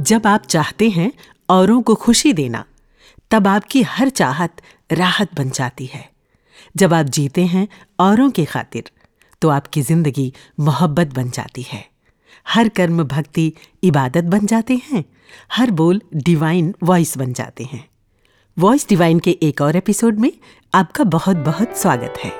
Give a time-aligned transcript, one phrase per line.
[0.00, 1.12] जब आप चाहते हैं
[1.50, 2.64] औरों को खुशी देना,
[3.30, 4.62] तब आपकी हर चाहत
[4.92, 6.08] राहत बन जाती है।
[6.76, 7.66] जब आप जीते हैं
[8.00, 8.90] औरों के खातिर
[9.42, 11.84] तो आपकी ज़िंदगी मोहब्बत बन जाती है।
[12.46, 13.52] हर कर्म भक्ति
[13.82, 15.04] इबादत बन जाते हैं।
[15.52, 17.84] हर बोल डिवाइन वॉइस बन जाते हैं।
[18.56, 20.32] वॉइस डिवाइन के एक और एपिसोड में
[20.74, 22.32] आपका बहुत बहुत स्वागत है।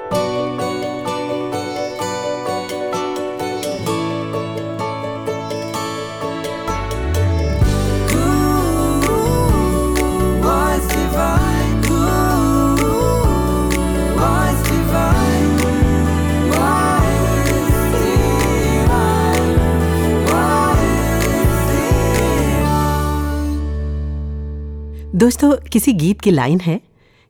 [25.21, 26.81] दोस्तों, किसी गीत की लाइन है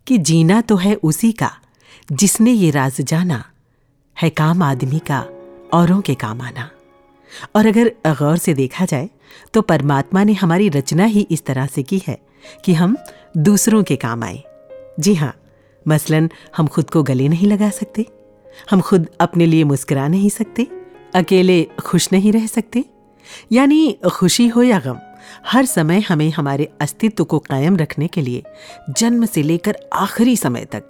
[0.07, 1.51] कि जीना तो है उसी का,
[2.13, 3.43] जिसने ये राज जाना,
[4.16, 5.21] है काम आदमी का,
[5.73, 6.69] औरों के काम आना।
[7.57, 9.09] और अगर गौर से देखा जाए
[9.55, 12.19] तो परमात्मा ने हमारी रचना ही इस तरह से की है
[12.65, 12.96] कि हम
[13.38, 14.43] दूसरों के काम आए।
[15.01, 15.35] जी हाँ
[15.87, 18.07] मसलन, हम खुद को गले नहीं लगा सकते,
[18.71, 20.66] हम खुद अपने लिए मुस्कुरा नहीं सकते,
[21.15, 22.85] अकेले खुश नहीं रह सकते,
[23.52, 24.99] यानी खुशी हो या गम
[25.46, 28.43] हर समय हमें हमारे अस्तित्व को कायम रखने के लिए
[28.90, 30.82] जन्म से लेकर आखिरी समय तक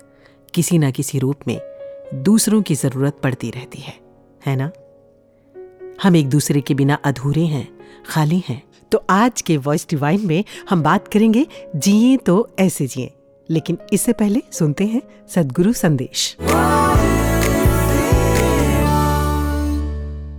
[0.55, 1.61] किसी न किसी रूप में
[2.14, 3.95] दूसरों की ज़रूरत पड़ती रहती है
[4.47, 4.70] है ना?
[6.03, 7.69] हम एक दूसरे के बिना अधूरे हैं,
[8.09, 13.11] खाली हैं। तो आज के वॉइस डिवाइन में हम बात करेंगे, जिए तो ऐसे जिए।
[13.50, 16.37] लेकिन इससे पहले सुनते हैं सदगुरु संदेश।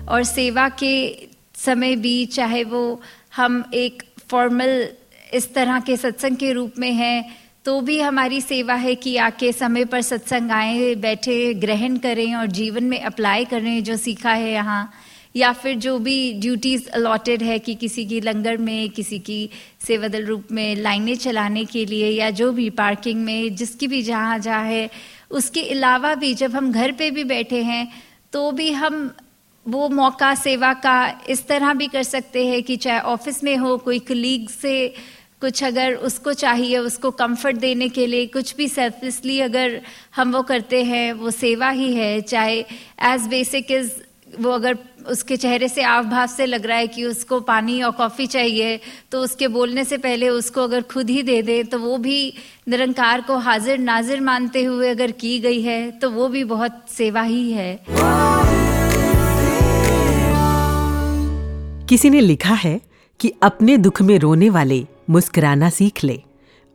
[0.09, 3.01] और सेवा के समय भी, चाहे वो
[3.33, 4.87] हम एक फॉर्मल
[5.33, 9.51] इस तरह के सत्संग के रूप में हैं तो भी हमारी सेवा है कि आके
[9.51, 14.51] समय पर सत्संग आए, बैठे, ग्रहण करें और जीवन में अप्लाई करें जो सीखा है
[14.51, 14.91] यहाँ।
[15.35, 19.49] या फिर जो भी ड्यूटीज़ अलॉटेड है कि किसी की लंगर में, किसी की
[19.87, 24.39] सेवादल रूप में लाइनें चलाने के लिए या जो भी पार्किंग में, जिसकी भी जहाँ
[24.39, 24.89] जहाँ है,
[25.31, 27.87] उसके अलावा भी जब हम घर पे भी बैठे हैं
[28.33, 29.13] तो भी हम
[29.65, 33.77] वो मौका, सेवा का इस तरह भी कर सकते हैं कि चाहे ऑफ़िस में हो,
[33.77, 34.93] कोई कलीग से
[35.41, 39.81] कुछ अगर उसको चाहिए, उसको कंफर्ट देने के लिए कुछ भी सेल्फलेसली अगर
[40.15, 42.59] हम वो करते हैं, वो सेवा ही है। चाहे
[43.05, 43.91] एज बेसिक इज़
[44.39, 44.77] वो अगर
[45.09, 48.79] उसके चेहरे से आव भाव से लग रहा है कि उसको पानी और कॉफ़ी चाहिए
[49.11, 52.33] तो उसके बोलने से पहले उसको अगर खुद ही दे दे तो वो भी
[52.69, 57.21] निरंकार को हाजिर नाजिर मानते हुए अगर की गई है तो वो भी बहुत सेवा
[57.21, 58.60] ही है।
[61.91, 62.81] किसी ने लिखा है
[63.19, 66.23] कि अपने दुख में रोने वाले मुस्कुराना सीख ले,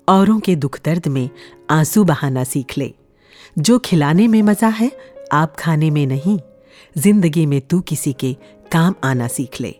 [0.08, 1.30] औरों के दुख दर्द में
[1.70, 2.94] आँसू बहाना सीख ले।
[3.58, 4.92] जो खिलाने में मज़ा है,
[5.32, 6.38] आप खाने में नहीं,
[6.98, 8.36] ज़िंदगी में तू किसी के
[8.72, 9.74] काम आना सीख ले।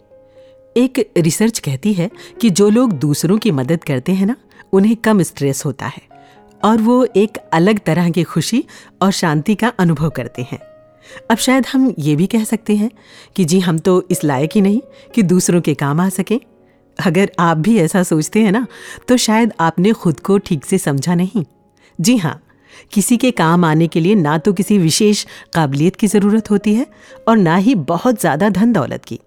[0.76, 2.10] एक रिसर्च कहती है
[2.40, 4.36] कि जो लोग दूसरों की मदद करते हैं ना,
[4.72, 6.02] उन्हें कम स्ट्रेस होता है,
[6.64, 8.64] और वो एक अलग तरह की खुशी
[9.02, 10.75] और शांति का अनुभव करते हैं।
[11.30, 12.90] अब शायद हम ये भी कह सकते हैं
[13.36, 14.80] कि जी हम तो इस लायक ही नहीं
[15.14, 16.38] कि दूसरों के काम आ सकें।
[16.98, 18.66] अगर आप भी ऐसा सोचते हैं ना
[19.08, 21.44] तो शायद आपने खुद को ठीक से समझा नहीं।
[21.98, 22.40] जी हाँ
[22.92, 25.24] किसी के काम आने के लिए ना तो किसी विशेष
[25.54, 26.86] काबिलियत की ज़रूरत होती है
[27.28, 29.18] और ना ही बहुत ज़्यादा धन दौलत की।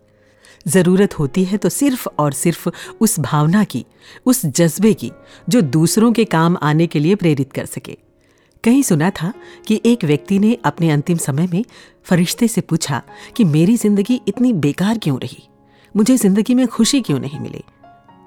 [0.65, 2.69] ज़रूरत होती है तो सिर्फ़ और सिर्फ़
[3.01, 3.85] उस भावना की,
[4.25, 5.11] उस जज्बे की,
[5.49, 7.97] जो दूसरों के काम आने के लिए प्रेरित कर सके।
[8.63, 9.33] कहीं सुना था
[9.67, 11.65] कि एक व्यक्ति ने अपने अंतिम समय में
[12.03, 13.01] फरिश्ते से पूछा
[13.37, 15.43] कि मेरी ज़िंदगी इतनी बेकार क्यों रही?
[15.95, 17.63] मुझे ज़िंदगी में खुशी क्यों नहीं मिली?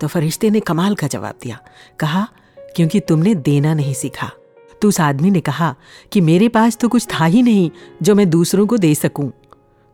[0.00, 1.58] तो फरिश्ते ने कमाल का जवाब दिया।
[1.98, 2.28] कहा,
[2.76, 4.30] क्योंकि तुमने देना नहीं सीखा।
[4.82, 5.74] तो उस आदमी ने कहा
[6.12, 7.70] कि मेरे पास तो कुछ था ही नहीं
[8.02, 9.30] जो मैं दूसरों को दे सकूँ।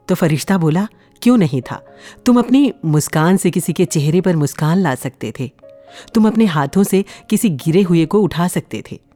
[0.08, 0.88] तो फरिश्ता बोला,
[1.22, 1.82] क्यों नहीं था?
[2.26, 5.50] तुम अपनी मुस्कान से किसी के चेहरे पर मुस्कान ला सकते थे।
[6.14, 9.07] तुम अपने हाथों से किसी गिरे हुए को उठा सकते थे।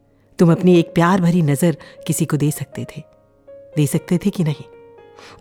[0.43, 1.75] तुम अपनी एक प्यार भरी नज़र
[2.07, 3.01] किसी को दे सकते थे।
[3.75, 4.63] दे सकते थे कि नहीं?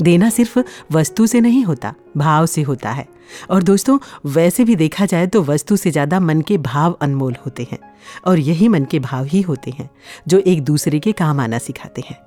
[0.03, 0.59] देना सिर्फ़
[0.93, 3.07] वस्तु से नहीं होता, भाव से होता है।
[3.51, 7.67] और दोस्तों, वैसे भी देखा जाए तो वस्तु से ज़्यादा मन के भाव अनमोल होते
[7.73, 7.79] हैं।
[8.27, 9.91] और यही मन के भाव ही होते हैं,
[10.29, 12.19] जो एक दूसरे के काम आना सिखाते हैं।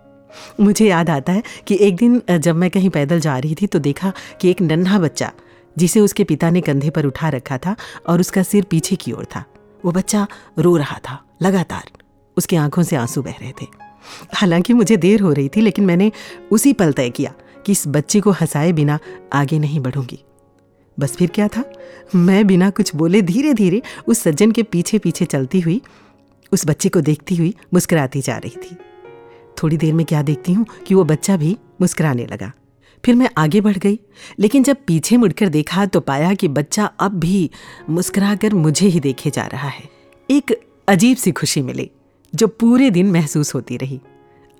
[0.62, 3.80] मुझे याद आता है कि एक दिन जब मैं कहीं पैदल जा रही थी तो
[3.80, 5.31] देखा कि एक नन्हा बच्चा,
[5.77, 7.75] जिसे उसके पिता ने कंधे पर उठा रखा था
[8.10, 9.45] और उसका सिर पीछे की ओर था।
[9.86, 10.27] वो बच्चा
[10.60, 12.04] रो रहा था, लगातार।
[12.38, 13.68] उसकी आँखों से आँसू बह रहे थे।
[14.34, 16.12] हालाँकि मुझे देर हो रही थी, लेकिन मैंने
[16.52, 17.34] उसी पल तय किया
[17.66, 19.00] कि इस बच्चे को हंसाए बिना
[19.34, 20.20] आगे नहीं बढ़ूँगी।
[21.00, 21.64] बस फिर क्या था?
[22.16, 25.82] मैं बिना कुछ बोले धीरे धीरे उस सज्जन के पीछे पीछे चलती हुई,
[26.52, 28.78] उस बच्चे को देखती हुई मुस्कुराती जा रही थी।
[29.64, 32.52] थोड़ी देर में क्या देखती हूँ कि वो बच्चा भी मुस्कुराने लगा।
[33.06, 34.00] फिर मैं आगे बढ़ गई,
[34.40, 37.50] लेकिन जब पीछे मुड़कर देखा तो पाया कि बच्चा अब भी
[37.90, 39.84] मुस्कुराकर मुझे ही देखे जा रहा है।
[40.32, 41.92] एक अजीब सी खुशी मिली।
[42.36, 44.00] जो पूरे दिन महसूस होती रही।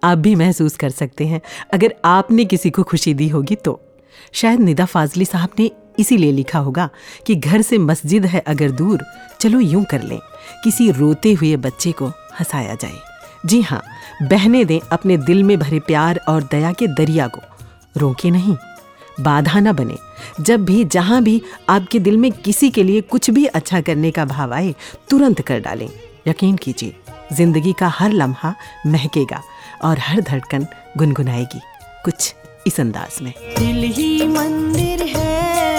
[0.04, 1.42] आप भी महसूस कर सकते हैं,
[1.74, 3.82] अगर आपने किसी को खुशी दी होगी तो।
[4.32, 6.90] शायद निदा फाजली साहब ने इसीलिए लिखा होगा
[7.28, 9.04] कि घर से मस्जिद है अगर दूर,
[9.40, 10.20] चलो यूँ कर लें,
[10.64, 12.08] किसी रोते हुए बच्चे को
[12.40, 12.98] हंसाया जाए।
[13.46, 13.82] जी हाँ
[14.22, 17.42] बहने दें अपने दिल में भरे प्यार और दया के दरिया को,
[17.98, 18.56] रोके नहीं।
[19.22, 19.96] बाधा ना बने।
[20.42, 24.26] जब भी, जहाँ भी आपके दिल में किसी के लिए कुछ भी अच्छा करने का
[24.26, 24.76] भाव आए,
[25.10, 25.90] तुरंत कर डालें।
[26.28, 26.96] यकीन कीजिए।
[27.34, 28.54] ज़िंदगी का हर लम्हा
[28.88, 29.42] महकेगा
[29.84, 30.68] और हर धड़कन
[30.98, 31.62] गुनगुनाएगी।
[32.06, 32.36] कुछ
[32.68, 35.75] इस अंदाज में। दिल ही मंदिर है।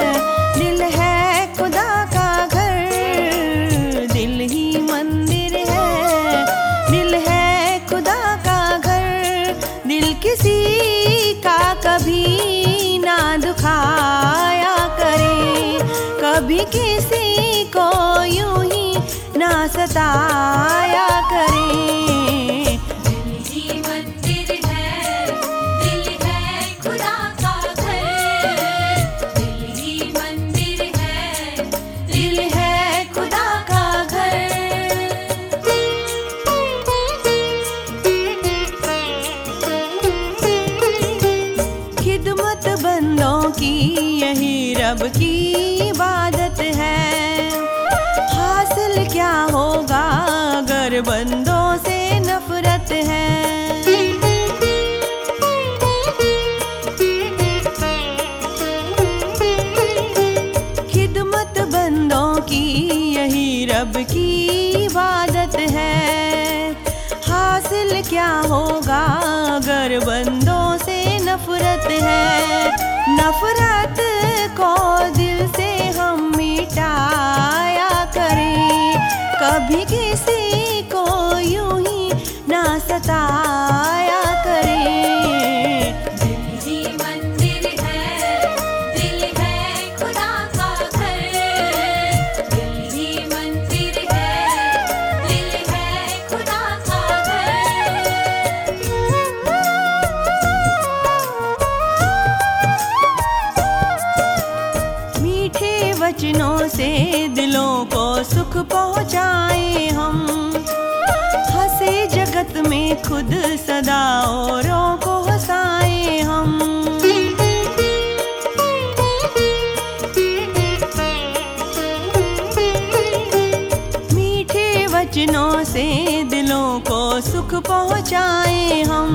[128.06, 129.14] पहुँचाए हम।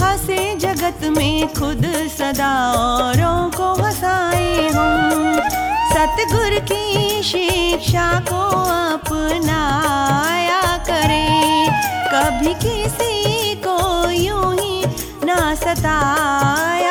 [0.00, 1.84] हंसे जगत में खुद
[2.18, 5.38] सदा औरों को हंसाए हम।
[5.92, 8.40] सतगुर की शिक्षा को
[8.94, 11.70] अपनाया करें।
[12.12, 14.84] कभी किसी को यूँ ही
[15.24, 16.81] ना सताया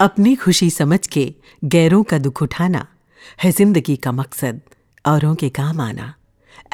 [0.00, 1.34] अपनी खुशी समझ के
[1.64, 2.86] गैरों का दुख उठाना
[3.42, 4.60] है ज़िंदगी का मकसद
[5.06, 6.14] औरों के काम आना।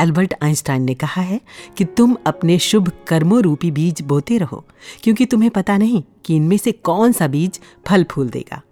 [0.01, 1.41] एल्बर्ट आइंस्टाइन ने कहा है
[1.77, 4.65] कि तुम अपने शुभ कर्मों रूपी बीज बोते रहो,
[5.03, 8.63] क्योंकि तुम्हें पता नहीं कि इनमें से कौन सा बीज फल फूल देगा।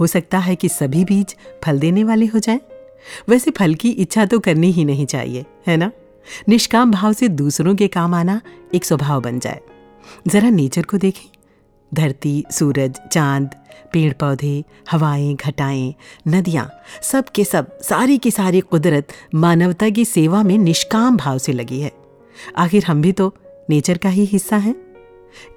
[0.00, 2.60] हो सकता है कि सभी बीज फल देने वाले हो जाएँ।
[3.28, 5.90] वैसे फल की इच्छा तो करनी ही नहीं चाहिए, है ना?
[6.48, 8.40] निष्काम भाव से दूसरों के काम आना
[8.74, 9.60] एक स्वभाव बन जाए।
[10.28, 11.28] जरा नेचर को देखें।
[11.94, 13.54] धरती, सूरज, चाँद
[13.92, 15.94] पेड़ पौधे हवाएँ, घटाएँ,
[16.28, 16.68] नदियाँ,
[17.02, 21.80] सब के सब, सारी की सारी कुदरत मानवता की सेवा में निष्काम भाव से लगी
[21.80, 21.92] है।
[22.56, 23.34] आखिर हम भी तो
[23.70, 24.74] नेचर का ही हिस्सा हैं।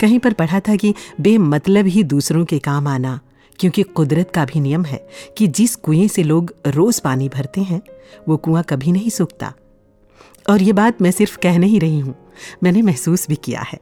[0.02, 3.20] कहीं पर पढ़ा था कि बेमतलब ही दूसरों के काम आना,
[3.60, 7.82] क्योंकि कुदरत का भी नियम है कि जिस कुएँ से लोग रोज पानी भरते हैं,
[8.30, 9.54] वो कुआँ कभी नहीं सूखता।
[10.50, 12.16] और ये बात मैं सिर्फ़ कह नहीं रही हूँ,
[12.64, 13.80] मैंने महसूस भी किया है।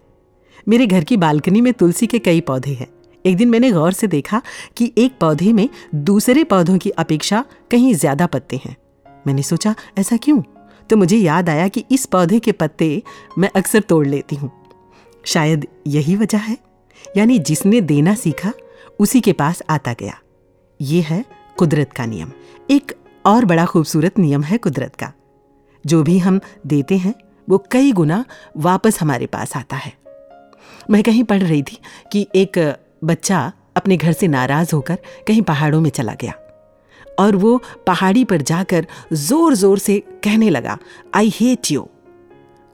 [0.68, 2.88] मेरे घर की बालकनी में तुलसी के कई पौधे हैं।
[3.26, 4.42] एक दिन मैंने गौर से देखा
[4.78, 8.78] कि एक पौधे में दूसरे पौधों की अपेक्षा कहीं ज़्यादा पत्ते हैं।
[9.28, 10.42] मैंने सोचा, ऐसा क्यों?
[10.90, 13.04] तो मुझे याद आया कि इस पौधे के पत्ते
[13.38, 14.52] मैं अक्सर तोड़ लेती हूँ।
[15.26, 16.58] शायद यही वजह है?
[17.18, 18.54] यानी जिसने देना सीखा,
[19.00, 20.20] उसी के पास आता गया।
[20.82, 21.26] ये है
[21.58, 22.32] कुदरत का नियम।
[22.70, 22.92] एक
[23.26, 25.14] और बड़ा खूबसूरत नियम है कुदरत का।
[25.86, 27.14] जो भी हम देते हैं,
[27.50, 28.26] वो कई गुना
[28.58, 29.94] वापस हमारे पास आता है।
[30.90, 31.78] मैं कहीं पढ़ रही थी
[32.12, 36.34] कि एक बच्चा अपने घर से नाराज़ होकर कहीं पहाड़ों में चला गया
[37.20, 40.78] और वो पहाड़ी पर जाकर ज़ोर ज़ोर से कहने लगा,
[41.16, 41.88] आई हेट यू।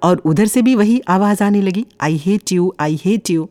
[0.02, 3.48] और उधर से भी वही आवाज़ आने लगी, I hate you, I hate you.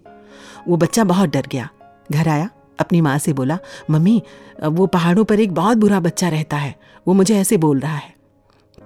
[0.68, 1.68] वो बच्चा बहुत डर गया।
[2.12, 3.58] घर आया, अपनी माँ से बोला,
[3.90, 4.22] मम्मी,
[4.62, 6.74] वो पहाड़ों पर एक बहुत बुरा बच्चा रहता है,
[7.06, 8.14] वो मुझे ऐसे बोल रहा है।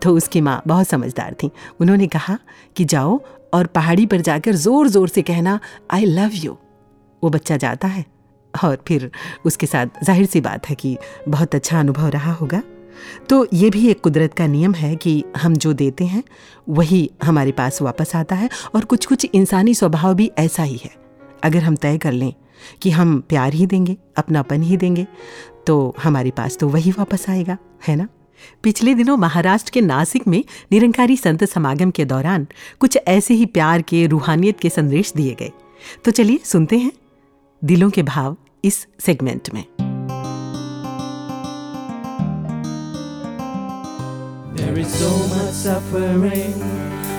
[0.02, 2.38] तो उसकी माँ बहुत समझदार थी। उन्होंने कहा
[2.76, 3.20] कि जाओ
[3.54, 5.58] और पहाड़ी पर जाकर ज़ोर ज़ोर से कहना,
[5.90, 6.56] आई लव यू।
[7.22, 8.04] वो बच्चा जाता है।
[8.54, 9.10] और फिर
[9.44, 10.96] उसके साथ ज़ाहिर सी बात है कि
[11.28, 12.62] बहुत अच्छा अनुभव रहा होगा।
[13.28, 16.22] तो ये भी एक कुदरत का नियम है कि हम जो देते हैं,
[16.68, 20.90] वही हमारे पास वापस आता है और कुछ कुछ इंसानी स्वभाव भी ऐसा ही है।
[21.44, 22.32] अगर हम तय कर लें
[22.82, 25.06] कि हम प्यार ही देंगे, अपनापन ही देंगे
[25.66, 27.56] तो हमारे पास तो वही वापस आएगा,
[27.88, 28.08] है ना?
[28.62, 32.46] पिछले दिनों महाराष्ट्र के नासिक में निरंकारी संत समागम के दौरान
[32.80, 35.50] कुछ ऐसे ही प्यार के, रूहानियत के संदेश दिए गए।
[36.04, 36.92] तो चलिए सुनते हैं।
[37.63, 39.63] दिलों के भाव इस सेगमेंट में
[44.55, 46.59] There is so much suffering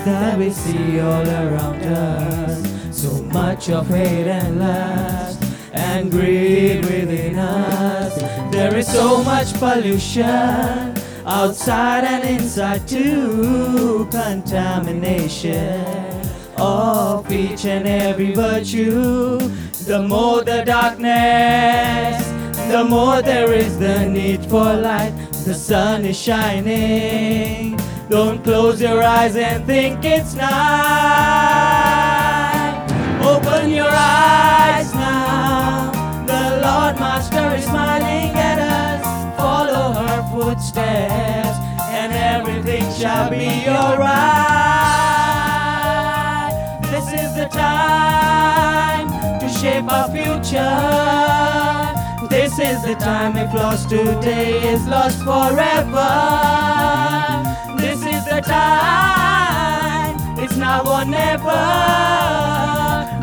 [0.04, 2.62] that we see all around us.
[2.90, 8.14] So much of hate and lust and greed within us.
[8.52, 10.94] There is so much pollution
[11.26, 14.06] outside and inside too.
[14.10, 15.84] Contamination
[16.56, 19.38] of each and every virtue.
[19.85, 22.25] The more the darkness,
[22.71, 25.11] the more there is the need for light.
[25.43, 27.77] The sun is shining.
[28.07, 30.51] Don't close your eyes and think it's night.
[33.21, 35.91] Open your eyes now.
[36.25, 39.03] The Lord Master is smiling at us.
[39.37, 41.57] Follow her footsteps,
[41.89, 44.11] and everything shall be alright.
[46.91, 49.00] This is the time
[49.61, 50.77] shape our future.
[52.33, 56.13] This is the time if lost today is lost forever.
[57.81, 61.59] This is the time, it's now or never.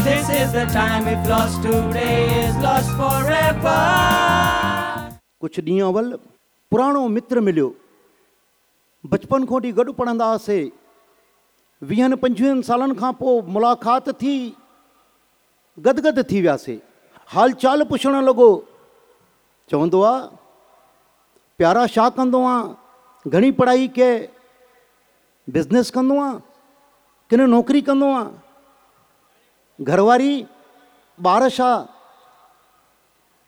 [0.09, 3.81] This is the time if lost today is lost forever.
[5.43, 6.07] कुझु ॾींहं अवल
[6.73, 7.69] पुराणो मित्र मिलियो
[9.05, 10.63] बचपन खां वठी गॾु पढ़ंदा हुआसीं
[11.83, 14.35] वीहनि पंजवीहनि सालनि खां पोइ मुलाक़ात थी
[15.79, 16.41] गदगद थी
[17.31, 18.49] हाल चाल पुछणु लॻो
[19.71, 20.27] चवंदो आहे
[21.59, 22.09] प्यारा छा
[23.27, 24.11] घणी पढ़ाई के?
[25.49, 26.39] बिज़नेस कंदो आहे
[27.31, 27.81] किन नौकिरी
[29.79, 30.33] घरवारी,
[31.19, 31.71] ॿार छा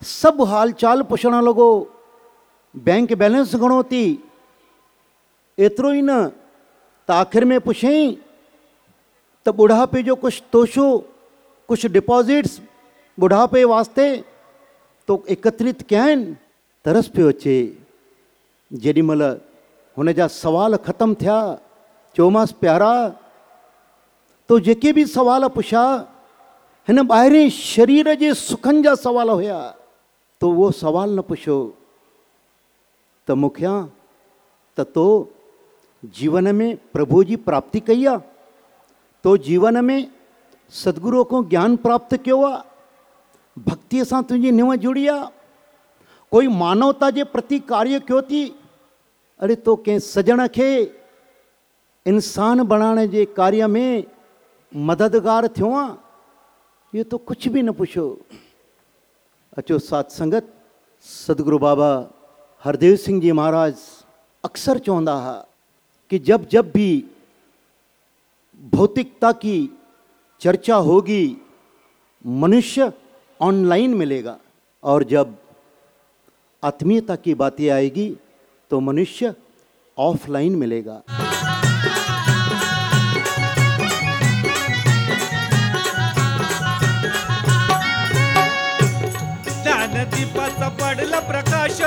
[0.02, 1.40] सभु हाल चाल पुछणु
[2.74, 4.04] बैंक बैलेंस घणो थी?
[5.58, 6.30] एतिरो ई न
[7.10, 8.14] आख़िर में पुछईं
[9.46, 10.86] त ॿुढ़ापे जो कुझु तोशो
[11.70, 12.52] कुझु डिपॉज़िट्स
[13.18, 14.06] बुढ़ापे वास्ते
[15.08, 16.06] तो एकत्रित कया
[16.84, 17.56] तरस पियो अचे
[18.70, 19.22] जेॾीमहिल
[19.96, 21.38] हुन जा सवाल ख़तमु थिया
[22.16, 22.92] चयोमांसि प्यारा।
[24.50, 25.82] तो जेके बि सवाल पुछा
[26.88, 29.58] हिन ॿाहिरें शरीर जे सुखनि जा सवाल हुया
[30.42, 31.58] तो उहो सवाल न पुछो।
[33.28, 33.74] त मुखिया,
[34.78, 35.06] त तो
[36.02, 38.18] जीवन में प्रभु जी प्राप्ति कई आहे
[40.72, 42.62] सदगुरुअ खां ज्ञान प्राप्त कयो आहे
[43.56, 45.26] भक्तीअ सां तुंहिंजी निव जुड़ी आहे
[46.32, 48.42] कोई मानवता जे प्रति कार्य कयो थी?
[49.40, 50.70] अरे तो कंहिं सजण खे।
[52.06, 54.04] इंसान बणाइण जे कार्य में
[54.72, 55.88] मददगार आहे
[56.92, 58.06] इहो तो कुझु बि न पुछो।
[59.58, 60.46] अचो साथ संगत,
[61.04, 61.90] सदगुरु बाबा
[62.64, 63.74] हरदेव सिंह जी महाराज
[64.44, 65.44] अक्सर चवंदा हुआ
[66.10, 66.90] कि जब जब भी
[68.72, 69.56] भौतिकता की
[70.40, 71.36] चर्चा होगी,
[72.24, 72.92] मनुष्य
[73.40, 74.36] ऑनलाइन मिलेगा
[74.82, 75.34] और जब
[76.62, 78.08] आत्मीयता की बातें आएगी
[78.70, 79.34] तो मनुष्य
[79.98, 81.02] ऑफलाइन मिलेगा।
[91.10, 91.80] पडला प्रकाश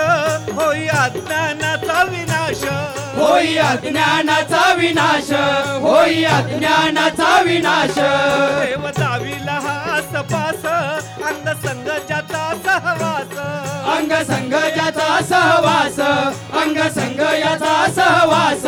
[0.56, 2.64] होई अज्ञानाचा विनाश.
[3.18, 5.30] होई अज्ञानाचा विनाश
[5.84, 7.96] होई अज्ञानाचा विनाश.
[7.96, 10.66] देव दाविला हा सपास
[11.30, 13.38] अंधसंग ज्याचा सहवास.
[13.96, 16.00] अंग संग याचा सहवास
[16.62, 18.68] अंग संग याचा सहवास.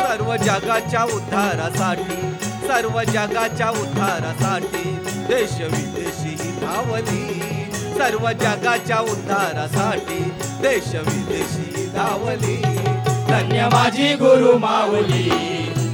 [0.00, 2.20] सर्व जगाच्या उद्धारासाठी
[2.66, 4.84] सर्व जगाच्या उद्धारासाठी
[5.28, 7.59] देश विदेशी धावली.
[8.00, 10.18] सर्व जगाच्या उद्धारासाठी
[10.62, 12.56] देश विदेशी धावली.
[13.28, 15.28] धन्य माझी गुरु माऊली,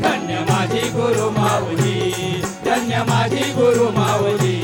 [0.02, 2.12] धन्य माझी गुरु माऊली,
[2.64, 4.54] धन्य माझी गुरु माऊली,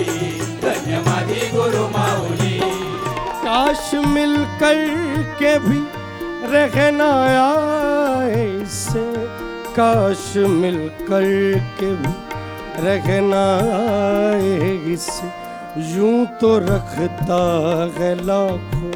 [0.63, 2.61] धन्य माझी गुरु माऊली.
[3.43, 4.87] काश मिल कर
[5.41, 5.83] के भी
[6.55, 7.11] रहना
[8.31, 9.05] ऐसे
[9.77, 11.31] काश मिल कर
[11.81, 12.15] के भी
[12.87, 13.45] रहना
[14.93, 15.42] ऐसे
[15.79, 17.37] यूँ तो रखता
[17.99, 18.91] है लाखों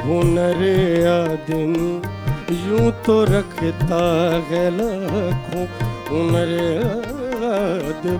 [0.00, 0.60] हुनर
[1.08, 1.92] आदमी।
[2.56, 4.00] यूँ तो रखता
[4.50, 5.64] है लाखों
[6.10, 6.52] हुनर
[7.50, 8.18] आदमी।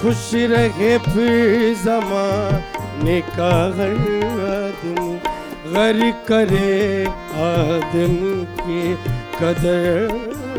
[0.00, 3.94] खुश रहे फिर जमाने का हर
[4.48, 5.14] आदमी।
[5.70, 7.06] गर करे
[7.46, 8.94] आदमी की
[9.38, 10.10] कदर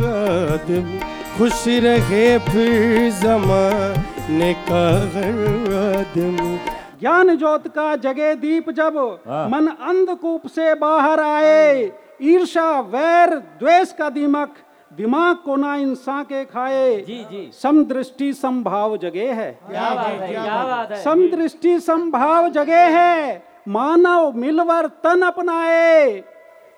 [0.08, 1.00] आदमी।
[1.38, 5.38] खुश रहे फिर जमाने का हर
[5.84, 8.98] आदमी। ज्ञान ज्योत का जगे दीप जब
[9.52, 14.56] मन अंधकूप से बाहर आए ईर्षा वैर द्वेष का दिमक
[14.94, 20.28] दिमाग को ना इंसान के खाए। जी जी। समदृष्टि संभाव जगे है। क्या बात है
[20.28, 26.10] क्या बात है। समदृष्टि संभाव जगे है। मानव मिलवर तन अपनाए।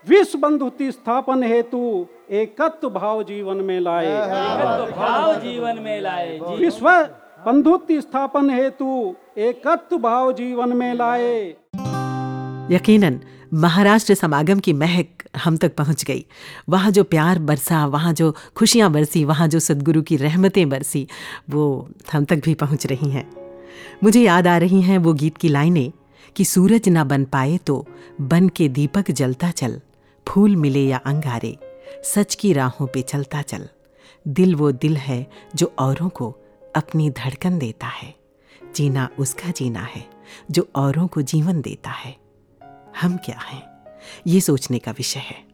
[0.08, 4.12] विश्व बंधुति स्थापन हेतु एकत्व भाव जीवन में लाए।
[4.92, 6.90] भाव जीवन में लाए विश्व
[7.46, 11.56] बंधुत्व स्थापन हेतु एकत्व भाव जीवन में लाए।
[12.72, 13.20] यकीनन,
[13.54, 16.26] महाराष्ट्र समागम की महक हम तक पहुँच गई।
[16.70, 21.08] वहाँ जो प्यार बरसा, वहाँ जो खुशियाँ बरसी, वहाँ जो सदगुरु की रहमतें बरसी,
[21.50, 23.26] वो हम तक भी पहुँच रही हैं।
[24.04, 25.92] मुझे याद आ रही हैं वो गीत की लाइनें
[26.36, 27.86] कि सूरज ना बन पाए तो
[28.22, 29.80] बन के दीपक जलता चल,
[30.28, 31.58] फूल मिले या अंगारे,
[32.04, 33.68] सच की राहों पे चलता चल।
[34.28, 36.36] दिल वो दिल है जो औरों को
[36.80, 38.16] अपनी धड़कन देता है।
[38.76, 40.06] जीना उसका जीना है,
[40.52, 42.16] जो औरों को जीवन देता है।
[43.02, 43.64] हम क्या हैं?
[44.28, 45.48] ये सोचने का विषय है।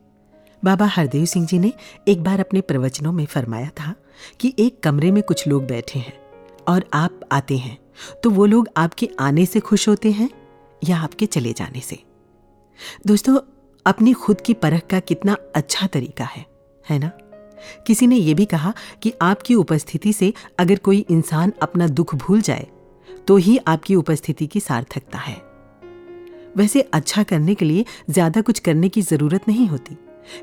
[0.64, 1.74] बाबा हरदेव सिंह जी ने
[2.08, 3.96] एक बार अपने प्रवचनों में फरमाया था
[4.40, 6.18] कि एक कमरे में कुछ लोग बैठे हैं
[6.68, 7.78] और आप आते हैं
[8.24, 10.30] तो वो लोग आपके आने से खुश होते हैं
[10.84, 12.04] या आपके चले जाने से?
[13.08, 13.40] दोस्तों,
[13.86, 16.46] अपनी खुद की परख का कितना अच्छा तरीका है
[16.90, 17.12] है ना?
[17.88, 18.74] किसी ने यह भी कहा
[19.04, 22.68] कि आपकी उपस्थिति से अगर कोई इंसान अपना दुख भूल जाए
[23.28, 25.36] तो ही आपकी उपस्थिति की सार्थकता है।
[26.58, 29.98] वैसे अच्छा करने के लिए ज़्यादा कुछ करने की ज़रूरत नहीं होती।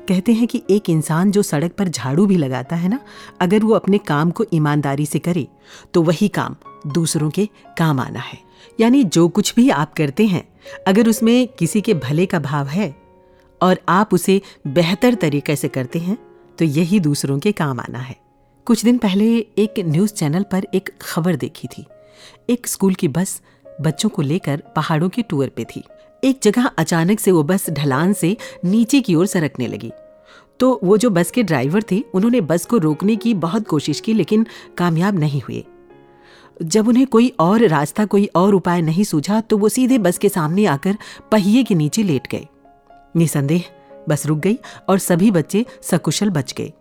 [0.07, 2.99] कहते हैं कि एक इंसान जो सड़क पर झाड़ू भी लगाता है ना,
[3.41, 5.47] अगर वो अपने काम को ईमानदारी से करे
[5.93, 6.55] तो वही काम
[6.87, 7.45] दूसरों के
[7.77, 8.37] काम आना है।
[8.79, 10.43] यानी जो कुछ भी आप करते हैं,
[10.87, 12.93] अगर उसमें किसी के भले का भाव है
[13.61, 16.17] और आप उसे बेहतर तरीके से करते हैं
[16.59, 18.15] तो यही दूसरों के काम आना है।
[18.65, 21.85] कुछ दिन पहले एक न्यूज़ चैनल पर एक खबर देखी थी।
[22.49, 23.41] एक स्कूल की बस
[23.81, 25.83] बच्चों को लेकर पहाड़ों की टूर पे थी।
[26.23, 29.91] एक जगह अचानक से वो बस ढलान से नीचे की ओर सरकने लगी।
[30.59, 34.13] तो वो जो बस के ड्राइवर थे, उन्होंने बस को रोकने की बहुत कोशिश की,
[34.13, 34.45] लेकिन
[34.77, 35.65] कामयाब नहीं हुए।
[36.61, 40.29] जब उन्हें कोई और रास्ता, कोई और उपाय नहीं सूझा तो वो सीधे बस के
[40.29, 40.97] सामने आकर
[41.31, 42.47] पहिए के नीचे लेट गए।
[43.15, 43.63] निसंदेह
[44.09, 44.57] बस रुक गई
[44.89, 46.71] और सभी बच्चे सकुशल बच गए।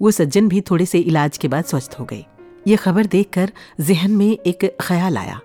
[0.00, 2.24] वो सज्जन भी थोड़े से इलाज के बाद स्वस्थ हो गए।
[2.66, 5.40] ये खबर देखकर जहन में एक ख्याल आया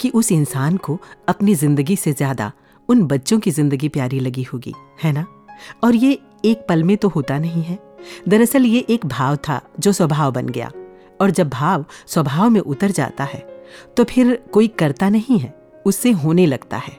[0.00, 2.50] कि उस इंसान को अपनी ज़िंदगी से ज़्यादा
[2.88, 5.26] उन बच्चों की ज़िंदगी प्यारी लगी होगी, है ना?
[5.84, 7.78] और ये एक पल में तो होता नहीं है।
[8.28, 10.70] दरअसल ये एक भाव था जो स्वभाव बन गया।
[11.20, 13.38] और जब भाव स्वभाव में उतर जाता है
[13.96, 15.54] तो फिर कोई करता नहीं है,
[15.86, 16.98] उससे होने लगता है।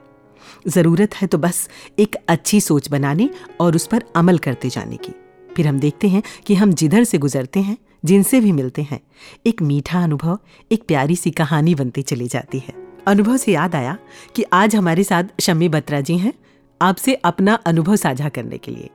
[0.67, 5.12] ज़रूरत है तो बस एक अच्छी सोच बनाने और उस पर अमल करते जाने की।
[5.56, 8.99] फिर हम देखते हैं कि हम जिधर से गुजरते हैं, जिनसे भी मिलते हैं,
[9.45, 10.39] एक मीठा अनुभव,
[10.71, 12.73] एक प्यारी सी कहानी बनती चली जाती है।
[13.08, 13.97] अनुभव से याद आया
[14.36, 16.34] कि आज हमारे साथ शम्मी बत्रा जी हैं,
[16.82, 18.89] आपसे अपना अनुभव साझा करने के लिए।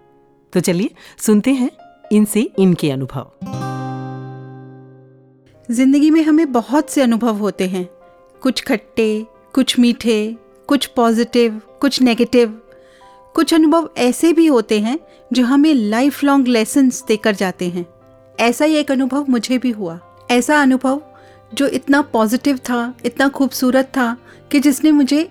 [0.52, 1.70] तो चलिए सुनते हैं
[2.12, 3.30] इनसे इनके अनुभव।
[5.68, 7.88] ज़िंदगी में हमें बहुत से अनुभव होते हैं।
[8.42, 10.36] कुछ खट्टे, कुछ मीठे
[10.72, 12.62] कुछ पॉजिटिव कुछ नेगेटिव
[13.34, 14.98] कुछ अनुभव ऐसे भी होते हैं
[15.32, 17.86] जो हमें लाइफ लॉन्ग लेसन्स देकर जाते हैं।
[18.40, 21.02] ऐसा ही एक अनुभव मुझे भी हुआ। ऐसा अनुभव
[21.54, 24.16] जो इतना पॉजिटिव था, इतना खूबसूरत था
[24.52, 25.28] कि जिसने मुझे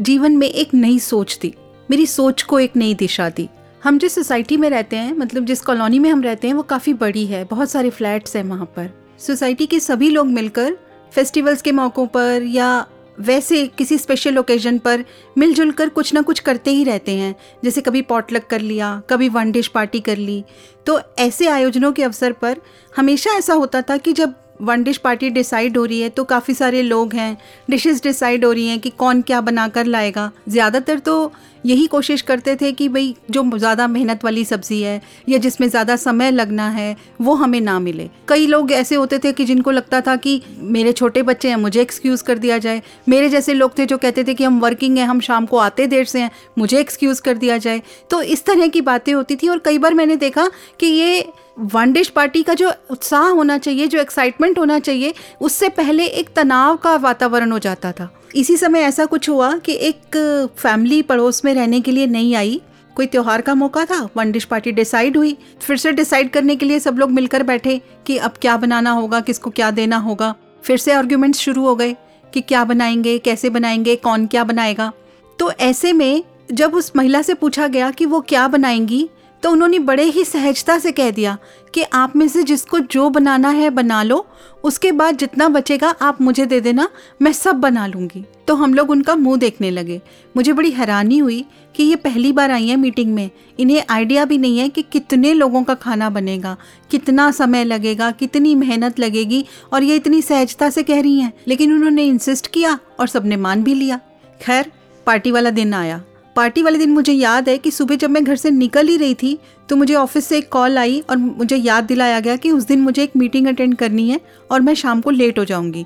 [0.00, 1.54] जीवन में एक नई सोच दी।
[1.90, 3.48] मेरी सोच को एक नई दिशा दी।
[3.84, 6.94] हम जिस सोसाइटी में रहते हैं मतलब जिस कॉलोनी में हम रहते हैं, वो काफ़ी
[6.94, 10.76] बड़ी है। बहुत सारे फ्लैट्स हैं वहाँ पर। सोसाइटी के सभी लोग मिलकर
[11.12, 12.86] फेस्टिवल्स के मौक़ों पर या
[13.20, 15.04] वैसे किसी स्पेशल ओकेजन पर
[15.38, 19.28] मिलजुल कर कुछ ना कुछ करते ही रहते हैं। जैसे कभी पॉटलक कर लिया, कभी
[19.28, 20.44] वन डिश पार्टी कर ली।
[20.86, 22.60] तो ऐसे आयोजनों के अवसर पर
[22.96, 26.54] हमेशा ऐसा होता था कि जब वन डिश पार्टी डिसाइड हो रही है तो काफ़ी
[26.54, 27.36] सारे लोग हैं
[27.70, 31.32] डिशेस डिसाइड हो रही हैं कि कौन क्या बनाकर लाएगा। ज़्यादातर तो
[31.64, 35.96] यही कोशिश करते थे कि भाई, जो ज़्यादा मेहनत वाली सब्ज़ी है, या जिसमें ज़्यादा
[35.96, 40.00] समय लगना है, वो हमें ना मिले। कई लोग ऐसे होते थे कि जिनको लगता
[40.00, 43.86] था कि मेरे छोटे बच्चे हैं, मुझे एक्सक्यूज़ कर दिया जाए। मेरे जैसे लोग थे
[43.86, 46.80] जो कहते थे कि हम वर्किंग हैं, हम शाम को आते देर से हैं, मुझे
[46.80, 50.16] एक्सक्यूज़ कर दिया जाए। तो इस तरह की बातें होती थी, और कई बार मैंने
[50.16, 50.48] देखा
[50.80, 51.26] कि ये
[51.58, 56.30] वन डिश पार्टी का जो उत्साह होना चाहिए, जो एक्साइटमेंट होना चाहिए, उससे पहले एक
[56.36, 60.16] तनाव का वातावरण हो जाता था। इसी समय ऐसा कुछ हुआ कि एक
[60.58, 62.60] फैमिली पड़ोस में रहने के लिए नहीं आई।
[62.96, 66.66] कोई त्योहार का मौका था वन डिश पार्टी डिसाइड हुई। फिर से डिसाइड करने के
[66.66, 70.78] लिए सब लोग मिलकर बैठे कि अब क्या बनाना होगा, किसको क्या देना होगा। फिर
[70.78, 71.96] से आर्ग्यूमेंट्स शुरू हो गए
[72.34, 74.92] कि क्या बनाएँगे, कैसे बनाएँगे, कौन क्या बनाएगा।
[75.38, 79.08] तो ऐसे में जब उस महिला से पूछा गया कि वो क्या बनाएँगी
[79.44, 81.38] तो उन्होंने बड़े ही सहजता से कह दिया
[81.74, 84.26] कि आप में से जिसको जो बनाना है बना लो,
[84.64, 86.88] उसके बाद जितना बचेगा आप मुझे दे देना,
[87.22, 90.00] मैं सब बना लूँगी। तो हम लोग उनका मुँह देखने लगे।
[90.36, 91.44] मुझे बड़ी हैरानी हुई
[91.76, 95.32] कि ये पहली बार आई है मीटिंग में। इन्हें आइडिया भी नहीं है कि कितने
[95.32, 96.56] लोगों का खाना बनेगा,
[96.90, 101.72] कितना समय लगेगा, कितनी मेहनत लगेगी और ये इतनी सहजता से कह रही हैं। लेकिन
[101.72, 104.00] उन्होंने इंसिस्ट किया और सबने मान भी लिया।
[104.42, 104.72] खैर
[105.06, 106.02] पार्टी वाला दिन आया।
[106.36, 109.14] पार्टी वाले दिन मुझे याद है कि सुबह जब मैं घर से निकल ही रही
[109.14, 112.64] थी तो मुझे ऑफ़िस से एक कॉल आई और मुझे याद दिलाया गया कि उस
[112.64, 114.20] दिन मुझे एक मीटिंग अटेंड करनी है
[114.50, 115.84] और मैं शाम को लेट हो जाऊँगी।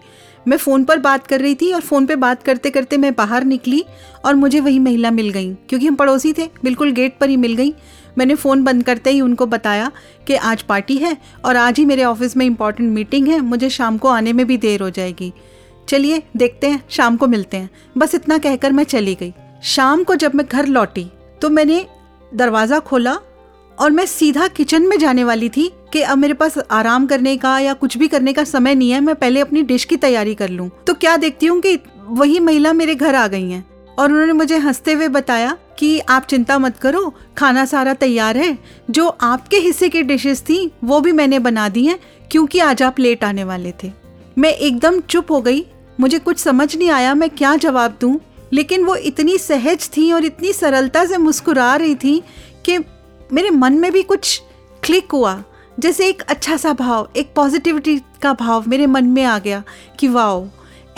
[0.48, 3.44] मैं फ़ोन पर बात कर रही थी और फ़ोन पे बात करते करते मैं बाहर
[3.44, 3.84] निकली
[4.24, 7.54] और मुझे वही महिला मिल गई, क्योंकि हम पड़ोसी थे, बिल्कुल गेट पर ही मिल
[7.54, 7.72] गई।
[8.18, 9.90] मैंने फ़ोन बंद करते ही उनको बताया
[10.26, 13.98] कि आज पार्टी है और आज ही मेरे ऑफ़िस में इंपॉर्टेंट मीटिंग है, मुझे शाम
[13.98, 15.32] को आने में भी देर हो जाएगी।
[15.88, 20.14] चलिए देखते हैं, शाम को मिलते हैं। बस इतना कहकर मैं चली गई। शाम को
[20.14, 21.10] जब मैं घर लौटी
[21.42, 21.86] तो मैंने
[22.32, 23.14] दरवाज़ा खोला
[23.78, 27.58] और मैं सीधा किचन में जाने वाली थी कि अब मेरे पास आराम करने का
[27.58, 30.48] या कुछ भी करने का समय नहीं है, मैं पहले अपनी डिश की तैयारी कर
[30.48, 33.64] लूँ। तो क्या देखती हूँ कि वही महिला मेरे घर आ गई हैं
[33.98, 38.58] और उन्होंने मुझे हँसते हुए बताया कि आप चिंता मत करो, खाना सारा तैयार है।
[38.90, 41.98] जो आपके हिस्से की डिशेस थी, वो भी मैंने बना दी हैं,
[42.30, 43.92] क्योंकि आज आप लेट आने वाले थे।
[44.38, 45.64] मैं एकदम चुप हो गई,
[46.00, 48.18] मुझे कुछ समझ नहीं आया, मैं क्या जवाब दूँ?
[48.52, 52.22] लेकिन वो इतनी सहज थी और इतनी सरलता से मुस्कुरा रही थी
[52.66, 52.78] कि
[53.32, 54.42] मेरे मन में भी कुछ
[54.84, 55.42] क्लिक हुआ।
[55.78, 59.62] जैसे एक अच्छा सा भाव, एक पॉजिटिविटी का भाव मेरे मन में आ गया
[59.98, 60.46] कि वाओ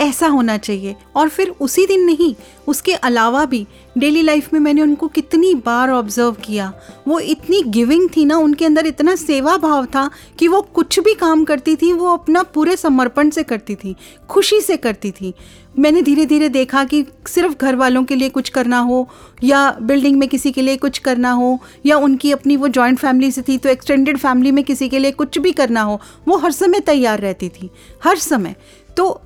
[0.01, 2.35] ऐसा होना चाहिए। और फिर उसी दिन नहीं,
[2.67, 3.67] उसके अलावा भी
[3.99, 6.73] डेली लाइफ में मैंने उनको कितनी बार ऑब्ज़र्व किया।
[7.09, 11.15] वो इतनी गिविंग थी ना, उनके अंदर इतना सेवा भाव था कि वो कुछ भी
[11.15, 13.97] काम करती थी, वो अपना पूरे समर्पण से करती थी,
[14.29, 15.35] खुशी से करती थी।
[15.75, 19.09] मैंने धीरे धीरे देखा कि सिर्फ़ घर वालों के लिए कुछ करना हो,
[19.45, 23.31] या बिल्डिंग में किसी के लिए कुछ करना हो, या उनकी अपनी वो जॉइंट फैमिली
[23.31, 26.53] से थी तो एक्सटेंडेड फैमिली में किसी के लिए कुछ भी करना हो, वो हर
[26.53, 27.71] समय तैयार रहती थी,
[28.05, 28.55] हर समय।
[28.97, 29.21] तो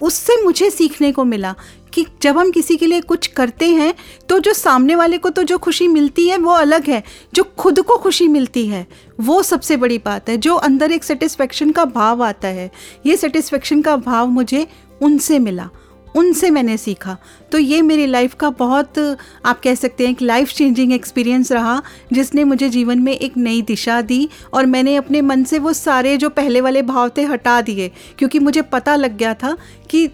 [0.00, 1.54] उससे मुझे सीखने को मिला
[1.94, 3.94] कि जब हम किसी के लिए कुछ करते हैं
[4.28, 7.02] तो जो सामने वाले को तो जो खुशी मिलती है, वो अलग है,
[7.34, 8.86] जो खुद को खुशी मिलती है,
[9.20, 12.70] वो सबसे बड़ी बात है, जो अंदर एक सेटिस्फेक्शन का भाव आता है।
[13.06, 14.66] ये सेटिस्फेक्शन का भाव मुझे
[15.02, 15.68] उनसे मिला,
[16.16, 17.16] उनसे मैंने सीखा।
[17.52, 18.98] तो ये मेरी लाइफ का बहुत,
[19.44, 21.82] आप कह सकते हैं एक लाइफ चेंजिंग एक्सपीरियंस रहा,
[22.12, 26.16] जिसने मुझे जीवन में एक नई दिशा दी और मैंने अपने मन से वो सारे
[26.16, 29.56] जो पहले वाले भाव थे हटा दिए। क्योंकि मुझे पता लग गया था
[29.90, 30.08] कि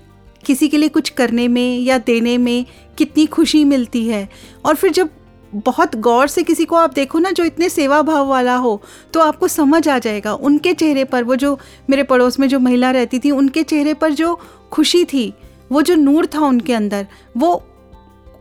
[0.44, 2.66] किसी के लिए कुछ करने में या देने में
[2.99, 4.29] कितनी खुशी मिलती है।
[4.64, 5.11] और फिर जब
[5.57, 8.81] बहुत गौर से किसी को आप देखो ना जो इतने सेवा भाव वाला हो
[9.14, 11.59] तो आपको समझ आ जाएगा। उनके चेहरे पर वो जो
[11.90, 14.38] मेरे पड़ोस में जो महिला रहती थी, उनके चेहरे पर जो
[14.73, 15.33] खुशी थी,
[15.73, 17.62] वो जो नूर था उनके अंदर, वो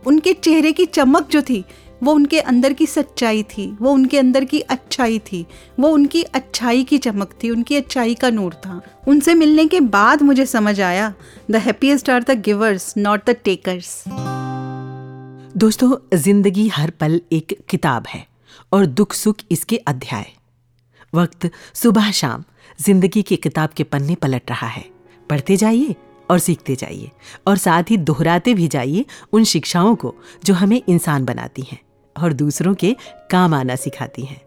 [0.06, 1.64] उनके चेहरे की चमक जो थी,
[2.02, 5.46] वो उनके अंदर की सच्चाई थी, वो उनके अंदर की अच्छाई थी,
[5.80, 10.22] वो उनकी अच्छाई की चमक थी, उनकी अच्छाई का नूर था। उनसे मिलने के बाद
[10.22, 11.12] मुझे समझ आया
[11.50, 14.04] the happiest are the givers not the takers
[15.54, 18.26] दोस्तों, ज़िंदगी हर पल एक किताब है
[18.72, 20.26] और दुख सुख इसके अध्याय।
[21.14, 22.44] वक्त सुबह शाम
[22.78, 24.84] ज़िंदगी की किताब के पन्ने पलट रहा है।
[25.30, 25.94] पढ़ते जाइए
[26.28, 27.10] और सीखते जाइए
[27.46, 30.14] और साथ ही दोहराते भी जाइए उन शिक्षाओं को
[30.44, 31.78] जो हमें इंसान बनाती हैं
[32.16, 32.94] और दूसरों के
[33.30, 34.40] काम आना सिखाती हैं।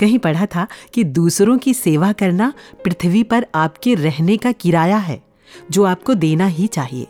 [0.00, 2.52] कहीं पढ़ा था कि दूसरों की सेवा करना
[2.84, 5.22] पृथ्वी पर आपके रहने का किराया है,
[5.70, 7.06] जो आपको देना ही चाहिए।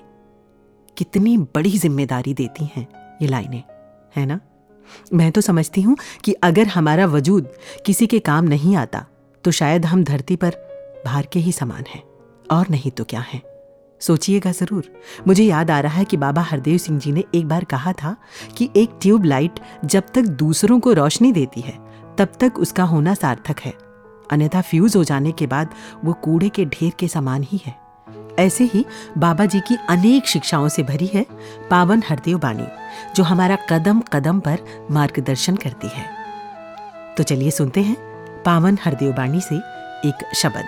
[0.97, 2.89] कितनी बड़ी ज़िम्मेदारी देती हैं।
[3.23, 3.63] ये लाइनें
[4.15, 4.41] है ना?
[5.13, 7.49] मैं तो समझती हूँ कि अगर हमारा वजूद
[7.87, 9.05] किसी के काम नहीं आता
[9.45, 10.57] तो शायद हम धरती पर
[11.07, 12.03] भार के ही समान हैं,
[12.47, 13.43] और नहीं तो क्या हैं?
[14.01, 14.91] सोचिएगा ज़रूर।
[15.27, 18.17] मुझे याद आ रहा है कि बाबा हरदेव सिंह जी ने एक बार कहा था
[18.59, 21.79] कि एक ट्यूब लाइट जब तक दूसरों को रोशनी देती है,
[22.19, 23.73] तब तक उसका होना सार्थक है।
[24.31, 27.75] अन्यथा फ्यूज हो जाने के बाद वो कूड़े के ढेर के समान ही है।
[28.38, 28.85] ऐसे ही
[29.18, 31.27] बाबा जी की अनेक शिक्षाओं से भरी है
[31.71, 32.66] पावन हरदेव बाणी
[33.16, 34.59] जो हमारा कदम कदम पर
[34.90, 36.05] मार्गदर्शन करती है।
[37.16, 37.97] तो चलिए सुनते हैं
[38.42, 39.57] पावन हरदेव बाणी से
[40.09, 40.64] एक शब्द।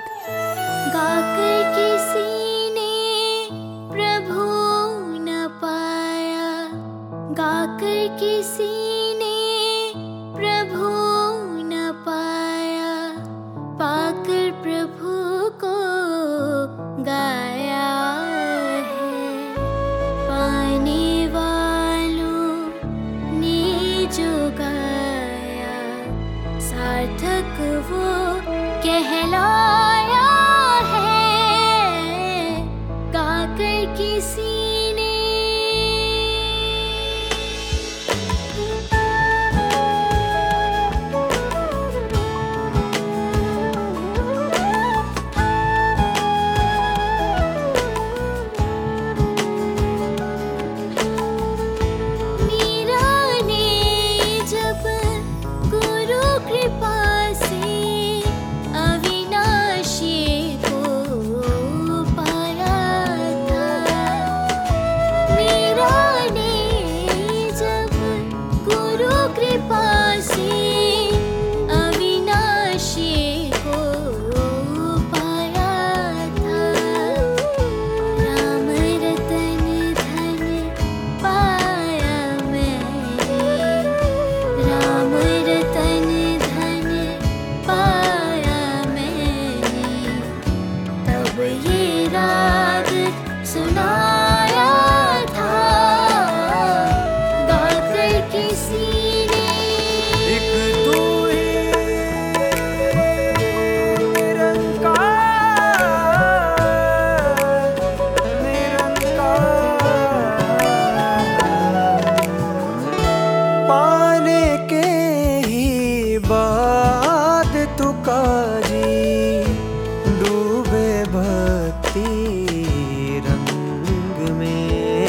[121.95, 125.07] भक्ति रंग में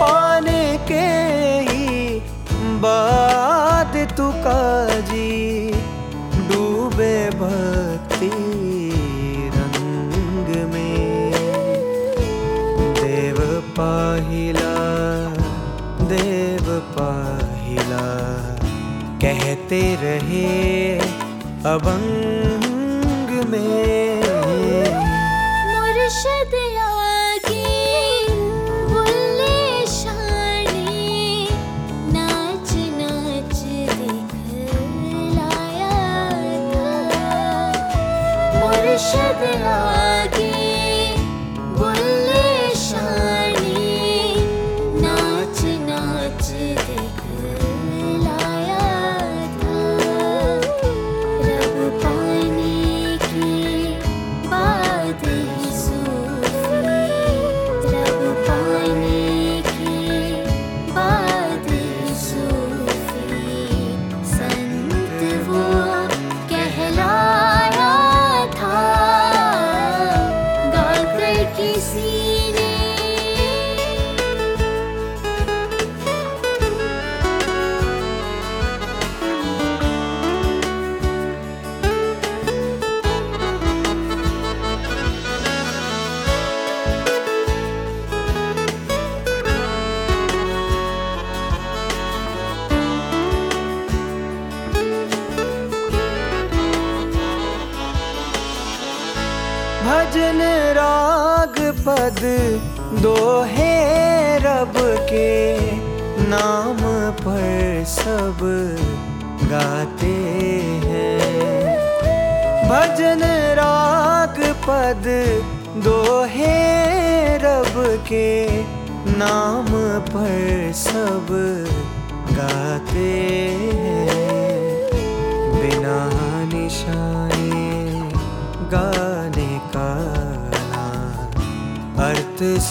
[0.00, 1.04] पाने के
[1.68, 2.18] ही
[2.82, 4.64] बाद तुका
[5.10, 5.70] जी
[6.48, 8.30] डूबे भक्ति
[9.56, 11.32] रंग में।
[13.00, 13.40] देव
[13.78, 14.76] पाहिला
[16.12, 18.04] देव पाहिला,
[19.24, 20.98] कहते रहे
[21.74, 24.11] अभंग में।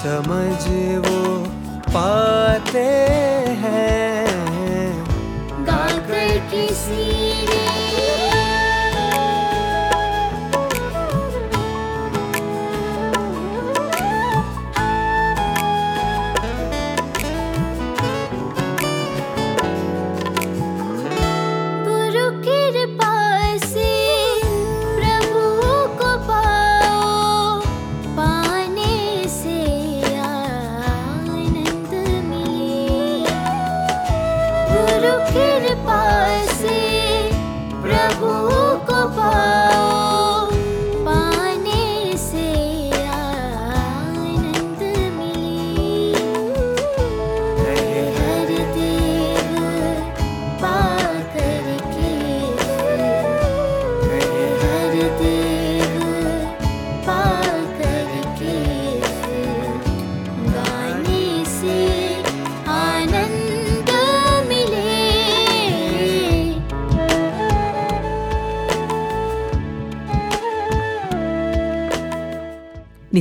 [0.03, 1.20] अर्थ समझ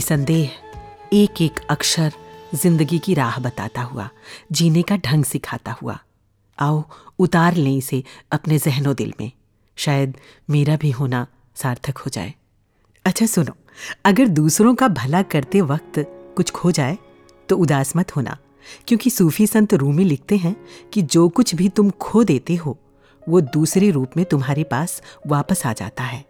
[0.01, 0.51] निसंदेह
[1.13, 2.13] एक एक अक्षर
[2.55, 4.09] ज़िंदगी की राह बताता हुआ,
[4.53, 5.99] जीने का ढंग सिखाता हुआ।
[6.59, 6.83] आओ,
[7.19, 9.31] उतार लें इसे अपने जहनो दिल में।
[9.79, 10.17] शायद
[10.51, 12.33] मेरा भी होना सार्थक हो जाए।
[13.05, 13.57] अच्छा सुनो,
[14.05, 16.05] अगर दूसरों का भला करते वक्त
[16.37, 16.97] कुछ खो जाए
[17.49, 18.39] तो उदास मत होना,
[18.89, 20.57] क्योंकि सूफी संत रूमी लिखते हैं
[20.93, 22.79] कि जो कुछ भी तुम खो देते हो,
[23.23, 26.25] वो दूसरे रूप में तुम्हारे पास वापस आ जाता है।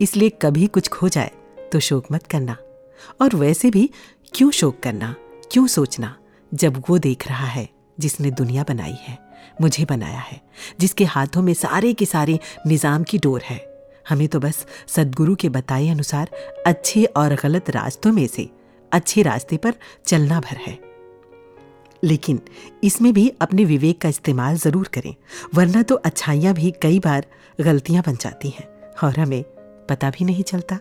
[0.00, 1.30] इसलिए कभी कुछ खो जाए
[1.72, 2.56] तो शोक मत करना।
[3.22, 3.90] और वैसे भी
[4.34, 5.14] क्यों शोक करना,
[5.52, 6.16] क्यों सोचना,
[6.52, 9.18] जब वो देख रहा है जिसने दुनिया बनाई है,
[9.60, 10.40] मुझे बनाया है,
[10.80, 13.60] जिसके हाथों में सारे के सारे निज़ाम की डोर है।
[14.08, 16.30] हमें तो बस सदगुरु के बताए अनुसार
[16.66, 18.48] अच्छे और गलत रास्तों में से
[18.92, 19.74] अच्छे रास्ते पर
[20.06, 20.78] चलना भर है।
[22.02, 22.40] लेकिन
[22.84, 25.14] इसमें भी अपने विवेक का इस्तेमाल ज़रूर करें,
[25.54, 27.26] वरना तो अच्छाइयाँ भी कई बार
[27.60, 28.68] गलतियाँ बन जाती हैं
[29.04, 29.42] और हमें
[29.88, 30.78] पता भी नहीं चलता।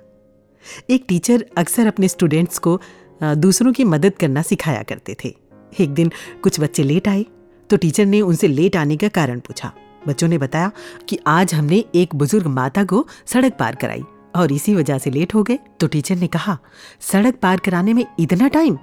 [0.89, 2.79] एक टीचर अक्सर अपने स्टूडेंट्स को
[3.21, 5.33] दूसरों की मदद करना सिखाया करते थे।
[5.73, 6.11] एक दिन
[6.43, 7.25] कुछ बच्चे लेट आए
[7.69, 9.71] तो टीचर ने उनसे लेट आने का कारण पूछा।
[10.07, 10.71] बच्चों ने बताया
[11.09, 14.03] कि आज हमने एक बुज़ुर्ग माता को सड़क पार कराई
[14.35, 16.57] और इसी वजह से लेट हो गए। तो टीचर ने कहा,
[17.01, 18.77] सड़क पार कराने में इतना टाइम?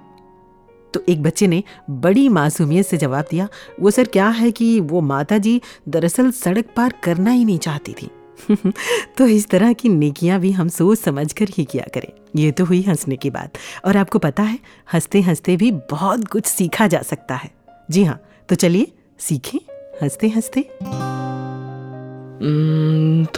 [0.95, 3.49] तो एक बच्चे ने बड़ी मासूमियत से जवाब दिया,
[3.81, 7.93] वो सर क्या है कि वो माता जी दरअसल सड़क पार करना ही नहीं चाहती
[7.93, 8.11] थी।
[9.19, 12.65] तो इस तरह की नेकियाँ भी हम सोच समझ कर ही किया करें। ये तो
[12.65, 13.53] हुई हंसने की बात।
[13.85, 14.59] और आपको पता है
[14.93, 17.51] हँसते हँसते भी बहुत कुछ सीखा जा सकता है।
[17.91, 18.87] जी हाँ तो चलिए
[19.19, 19.59] सीखें
[20.03, 20.61] हँसते हँसते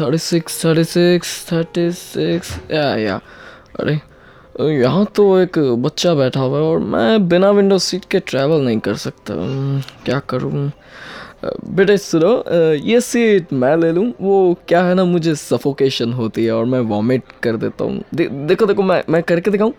[0.01, 3.21] thirty six thirty six thirty six yeah yeah
[3.81, 4.01] अरे
[4.61, 8.79] यहाँ तो एक बच्चा बैठा हुआ है और मैं बिना विंडो सीट के ट्रैवल नहीं
[8.79, 10.71] कर सकता। हम्म, क्या करूँ?
[11.43, 12.31] बेटे सुनो
[12.85, 16.81] ये सीट मैं ले लूँ वो क्या है ना मुझे सफोकेशन होती है और मैं
[16.89, 19.73] वॉमिट कर देता हूँ। दे, देखो देखो मैं मैं करके दिखाऊँ?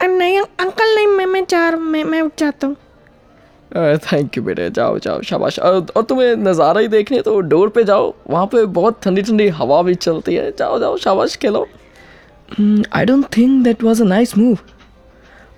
[0.00, 2.76] नहीं अंकल नहीं मैं मैं रहा हूँ मैं मैं उठ जाता हूँ।
[4.02, 8.12] थैंक यू बेटे जाओ जाओ शाबाश। और, तुम्हें नज़ारा ही देखनी तो डोर पे जाओ
[8.30, 11.66] वहाँ पे बहुत ठंडी ठंडी हवा भी चलती है। जाओ जाओ शाबाश खेलो।
[12.92, 14.58] I don't think that was a nice move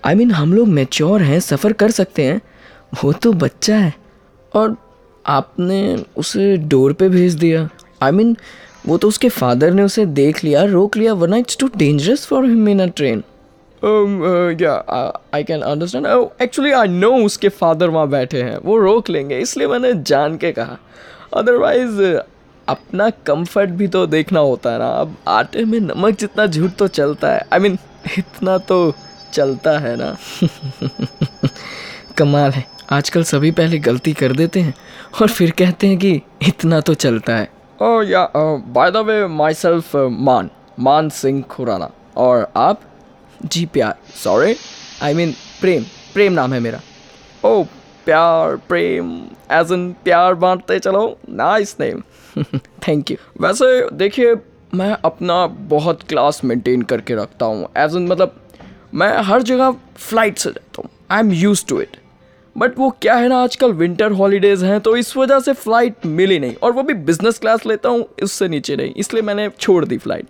[0.06, 2.40] I mean हम लोग मेच्योर हैं सफ़र कर सकते हैं।
[3.04, 3.94] वो तो बच्चा है।
[4.54, 4.76] और
[5.26, 7.68] आपने उसे डोर पे भेज दिया।
[8.02, 8.44] आई I मीन mean,
[8.86, 12.44] वो तो उसके फादर ने उसे देख लिया रोक लिया वरना it's too dangerous for
[12.44, 13.24] him in a train
[15.44, 16.06] can understand.
[16.06, 20.36] Oh, actually, I know उसके फादर वहाँ बैठे हैं। वो रोक लेंगे इसलिए मैंने जान
[20.36, 20.78] के कहा।
[21.36, 22.02] अदरवाइज़
[22.68, 26.88] अपना कंफर्ट भी तो देखना होता है ना। अब आटे में नमक जितना झूठ तो
[26.88, 28.94] चलता है। आई I मीन mean, इतना तो
[29.32, 30.16] चलता है ना।
[32.18, 34.74] कमाल है। आजकल सभी पहले गलती कर देते हैं
[35.20, 36.10] और फिर कहते हैं कि
[36.48, 37.48] इतना तो चलता है।
[37.82, 38.24] ओह yeah
[38.68, 40.50] by the way myself Maan
[40.80, 42.80] Maan Singh Khurana. और आप?
[43.44, 44.54] जी प्यार। सॉरी
[45.02, 46.80] आई मीन प्रेम। प्रेम नाम है मेरा।
[47.44, 47.62] ओ
[48.04, 49.10] प्यार प्रेम
[49.52, 52.02] एज इन प्यार बांटते चलो। नाइस नेम
[52.88, 54.34] थैंक यू वैसे देखिए
[54.74, 58.40] मैं अपना बहुत क्लास मेंटेन करके रखता हूँ। एज इन मतलब
[58.94, 61.96] मैं हर जगह फ़्लाइट से जाता हूँ। I am use to it
[62.56, 66.38] but वो क्या है ना, आजकल विंटर हॉलीडेज हैं तो इस वजह से फ़्लाइट मिली
[66.38, 69.98] नहीं। और वो भी बिज़नेस क्लास लेता हूँ, उससे नीचे नहीं। इसलिए मैंने छोड़ दी
[69.98, 70.26] फ़्लाइट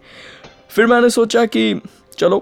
[0.70, 1.80] फिर मैंने सोचा कि
[2.18, 2.38] चलो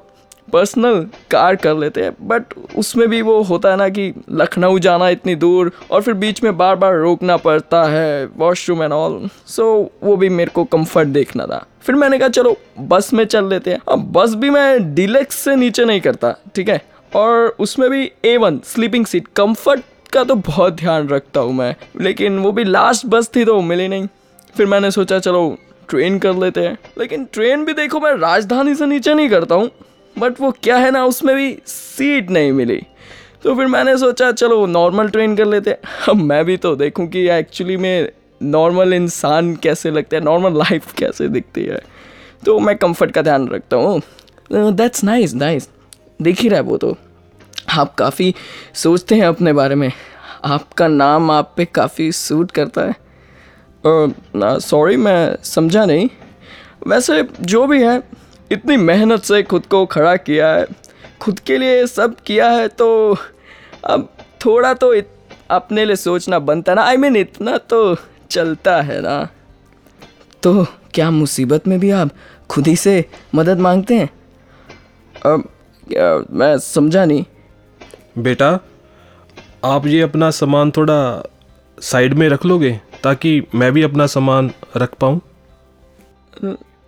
[0.53, 1.01] पर्सनल
[1.31, 5.35] कार कर लेते हैं। बट उसमें भी वो होता है ना कि लखनऊ जाना इतनी
[5.37, 9.67] दूर, और फिर बीच में बार बार रोकना पड़ता है वॉशरूम एंड ऑल सो
[10.03, 13.71] वो भी मेरे को कंफर्ट देखना था। फिर मैंने कहा, चलो बस में चल लेते
[13.71, 16.83] हैं। अब बस भी मैं डिलेक्स से नीचे नहीं करता, ठीक है?
[17.15, 19.83] और उसमें भी A one sleeping seat comfort
[20.13, 23.89] का तो बहुत ध्यान रखता हूँ मैं, लेकिन वो भी लास्ट बस थी तो मिली
[23.89, 24.07] नहीं।
[24.57, 25.57] फिर मैंने सोचा, चलो
[25.89, 29.71] ट्रेन कर लेते हैं। लेकिन ट्रेन भी देखो मैं राजधानी से नीचे नहीं करता हूँ
[30.17, 32.81] बट वो क्या है ना, उसमें भी सीट नहीं मिली।
[33.43, 37.07] तो फिर मैंने सोचा, चलो नॉर्मल ट्रेन कर लेते हैं। अब मैं भी तो देखूँ
[37.09, 38.09] कि एक्चुअली में
[38.43, 41.81] नॉर्मल इंसान कैसे लगता है नॉर्मल लाइफ कैसे दिखती है।
[42.45, 44.01] तो मैं कंफर्ट का ध्यान रखता हूँ।
[44.53, 45.69] दैट्स नाइस नाइस
[46.23, 46.97] देख ही रहा है वो तो।
[47.71, 48.35] आप काफ़ी
[48.75, 49.91] सोचते हैं अपने बारे में।
[50.45, 52.95] आपका नाम आप पे काफ़ी सूट करता है।
[54.61, 56.09] सॉरी मैं समझा नहीं।
[56.87, 58.03] वैसे जो भी है
[58.53, 60.67] इतनी मेहनत से खुद को खड़ा किया है।
[61.21, 63.17] खुद के लिए सब किया है तो
[63.85, 64.09] अब
[64.45, 65.09] थोड़ा तो इत,
[65.51, 67.97] अपने लिए सोचना बनता ना। आई I मीन mean, इतना तो
[68.31, 69.29] चलता है ना।
[70.43, 72.11] तो क्या मुसीबत में भी आप
[72.51, 73.05] खुद ही से
[73.35, 74.11] मदद मांगते हैं?
[75.27, 75.49] अब
[75.93, 77.25] क्या मैं समझा नहीं।
[78.19, 78.59] बेटा
[79.65, 80.99] आप ये अपना सामान थोड़ा
[81.83, 85.21] साइड में रख लोगे ताकि मैं भी अपना सामान रख पाऊँ?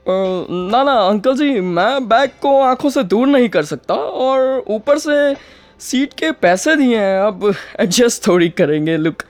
[0.06, 4.98] ना ना अंकल जी मैं बैग को आँखों से दूर नहीं कर सकता और ऊपर
[4.98, 5.34] से
[5.80, 9.22] सीट के पैसे दिए हैं अब एडजस्ट थोड़ी करेंगे लुक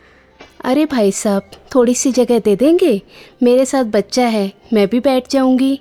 [0.65, 1.43] अरे भाई साहब
[1.75, 3.03] थोड़ी सी जगह दे देंगे?
[3.43, 5.81] मेरे साथ बच्चा है मैं भी बैठ जाऊँगी।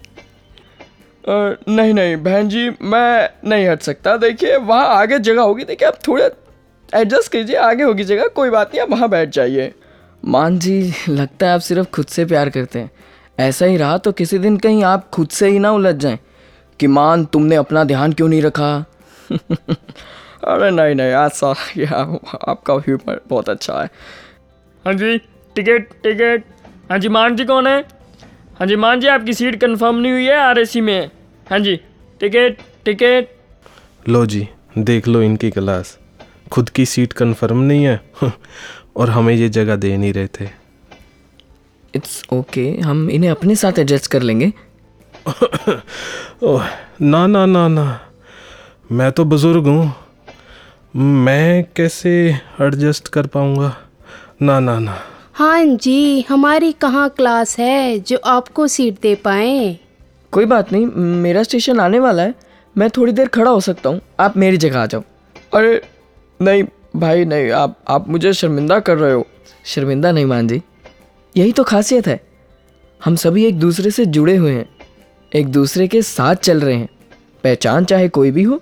[1.28, 5.88] अ, नहीं नहीं बहन जी मैं नहीं हट सकता। देखिए वहाँ आगे जगह होगी देखिए
[5.88, 6.30] आप थोड़ा
[6.94, 9.72] एडजस्ट कीजिए आगे होगी जगह कोई बात नहीं आप वहाँ बैठ जाइए।
[10.24, 12.90] मान जी लगता है आप सिर्फ़ खुद से प्यार करते हैं।
[13.40, 16.20] ऐसा ही रहा तो किसी दिन कहीं आप खुद से ही ना उलझ जाएँ
[16.80, 18.74] कि मान तुमने अपना ध्यान क्यों नहीं रखा?
[19.32, 23.90] अरे नहीं नहीं ऐसा ये आपका ह्यूमर बहुत अच्छा है।
[24.86, 25.18] हाँ जी
[25.56, 26.44] टिकट टिकट
[26.92, 27.84] हाँ जी मान जी कौन है?
[28.62, 31.12] हाँ जी मान जी आपकी सीट कंफर्म नहीं हुई है आर में।
[31.50, 31.76] हाँ जी
[32.20, 33.28] टिकट टिकट
[34.10, 34.48] लो जी
[34.78, 36.00] देख लो इनकी क्लास
[36.52, 38.02] खुद की सीट कंफर्म नहीं है
[38.96, 40.50] और हमें ये जगह दे नहीं रहे थे।
[41.96, 44.54] इट्स ओके okay, हम इन्हें अपने साथ एडजस्ट कर लेंगे।
[46.44, 46.66] ओह
[47.02, 48.00] ना ना ना ना।
[48.92, 49.96] मैं तो बुज़ुर्ग हूँ।
[50.96, 53.78] मैं कैसे एडजस्ट कर पाऊँगा?
[54.42, 59.80] ना ना ना। हाँ जी, हमारी कहाँ क्लास है जो आपको सीट दे पाए?
[60.32, 62.36] कोई बात नहीं, मेरा स्टेशन आने वाला है।
[62.78, 65.04] मैं थोड़ी देर खड़ा हो सकता हूँ। आप मेरी जगह आ जाओ।
[65.54, 65.82] अरे,
[66.42, 66.64] नहीं,
[66.96, 69.28] भाई, नहीं, आप आप मुझे शर्मिंदा कर रहे हो।
[69.66, 70.62] शर्मिंदा नहीं मान जी
[71.38, 72.22] यही तो खासियत है।
[73.06, 74.70] हम सभी एक दूसरे से जुड़े हुए हैं।
[75.36, 76.90] एक दूसरे के साथ चल रहे हैं।
[77.44, 78.62] पहचान चाहे कोई भी हो।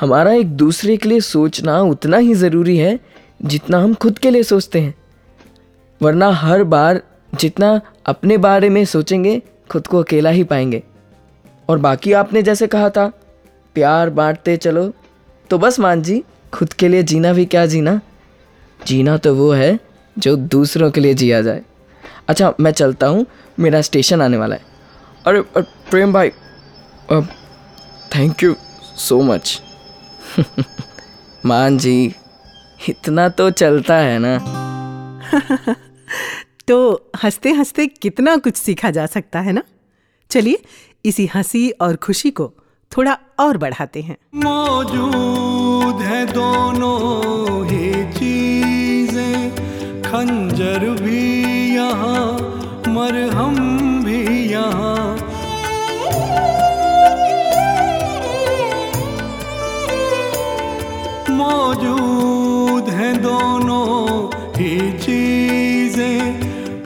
[0.00, 3.00] हमारा एक दूसरे के लिए सोचना उतना ही ज़रूरी है
[3.44, 4.94] जितना हम खुद के लिए सोचते हैं।
[6.02, 7.02] वरना हर बार
[7.34, 10.82] जितना अपने बारे में सोचेंगे, खुद को अकेला ही पाएँगे।
[11.68, 13.12] और बाकी आपने जैसे कहा था,
[13.74, 14.92] प्यार बांटते चलो।
[15.50, 16.22] तो बस मान जी,
[16.52, 18.00] खुद के लिए जीना भी क्या जीना?
[18.86, 19.78] जीना तो वो है
[20.18, 21.62] जो दूसरों के लिए जिया जाए।
[22.28, 23.26] अच्छा मैं चलता हूँ,
[23.58, 24.62] मेरा स्टेशन आने वाला है।
[25.26, 25.40] अरे
[25.90, 26.30] प्रेम भाई
[28.16, 29.62] थैंक यू सो मच
[31.46, 32.14] मान जी,
[32.88, 34.62] इतना तो चलता है ना?
[36.68, 39.62] तो हँसते हँसते कितना कुछ सीखा जा सकता है ना?
[40.30, 40.62] चलिए,
[41.04, 42.52] इसी हँसी और खुशी को
[42.96, 49.50] थोड़ा और बढ़ाते हैं। मौजूद है दोनों ही चीज़ें,
[50.02, 52.32] खंजर भी यहाँ,
[52.88, 53.75] मरहम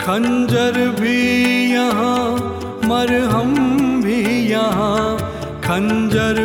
[0.01, 1.19] खंजर भी
[1.73, 2.21] यहाँ
[2.89, 3.53] मरहम
[4.03, 4.21] भी
[4.51, 5.17] यहाँ
[5.65, 6.41] खंजर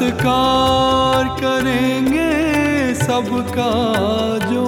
[0.00, 2.28] सत्कार करेंगे
[2.94, 3.72] सबका
[4.46, 4.62] जो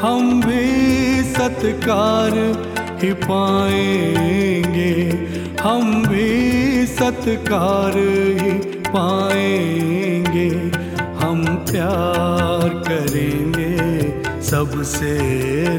[0.00, 2.36] हम भी सत्कार
[3.02, 4.92] ही पाएँगे।
[5.62, 7.98] हम भी सत्कार
[8.42, 8.52] ही
[8.88, 10.48] पाएँगे।
[11.22, 13.72] हम प्यार करेंगे
[14.50, 15.16] सबसे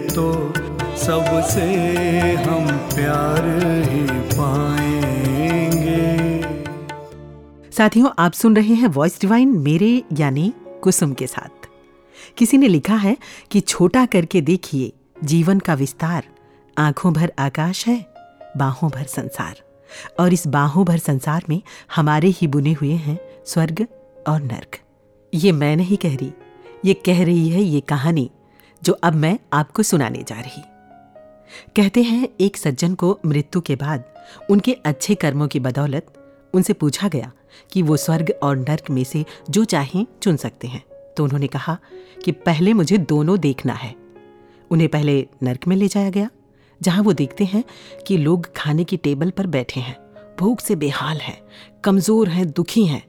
[0.10, 0.32] तो
[0.98, 1.70] सबसे
[2.44, 3.46] हम प्यार
[3.90, 4.21] ही
[7.82, 10.54] साथियों आप सुन रहे हैं वॉइस डिवाइन मेरे यानी
[10.84, 11.68] कुसुम के साथ।
[12.38, 13.18] किसी ने लिखा है
[13.52, 14.92] कि छोटा करके देखिए,
[15.24, 16.28] जीवन का विस्तार,
[16.78, 18.14] आँखों भर आकाश है,
[18.58, 19.64] बाहों भर संसार।
[20.20, 21.62] और इस बाहों भर संसार में
[21.96, 23.86] हमारे ही बुने हुए हैं स्वर्ग
[24.28, 24.80] और नर्क।
[25.34, 26.32] ये मैं नहीं कह रही,
[26.86, 28.30] ये कह रही है ये कहानी,
[28.84, 30.64] जो अब मैं आपको सुनाने जा रही।
[31.76, 34.04] कहते हैं, एक सज्जन को मृत्यु के बाद
[34.50, 36.14] उनके अच्छे कर्मों की बदौलत
[36.54, 37.32] उनसे पूछा गया
[37.72, 40.84] कि वो स्वर्ग और नर्क में से जो चाहें चुन सकते हैं।
[41.18, 41.78] तो उन्होंने कहा
[42.26, 43.96] कि पहले मुझे दोनों देखना है।
[44.72, 46.30] उन्हें पहले नर्क में ले जाया गया,
[46.82, 47.64] जहाँ वो देखते हैं
[48.08, 49.98] कि लोग खाने की टेबल पर बैठे हैं।
[50.40, 51.42] भूख से बेहाल हैं,
[51.84, 53.04] कमज़ोर हैं, दुखी हैं,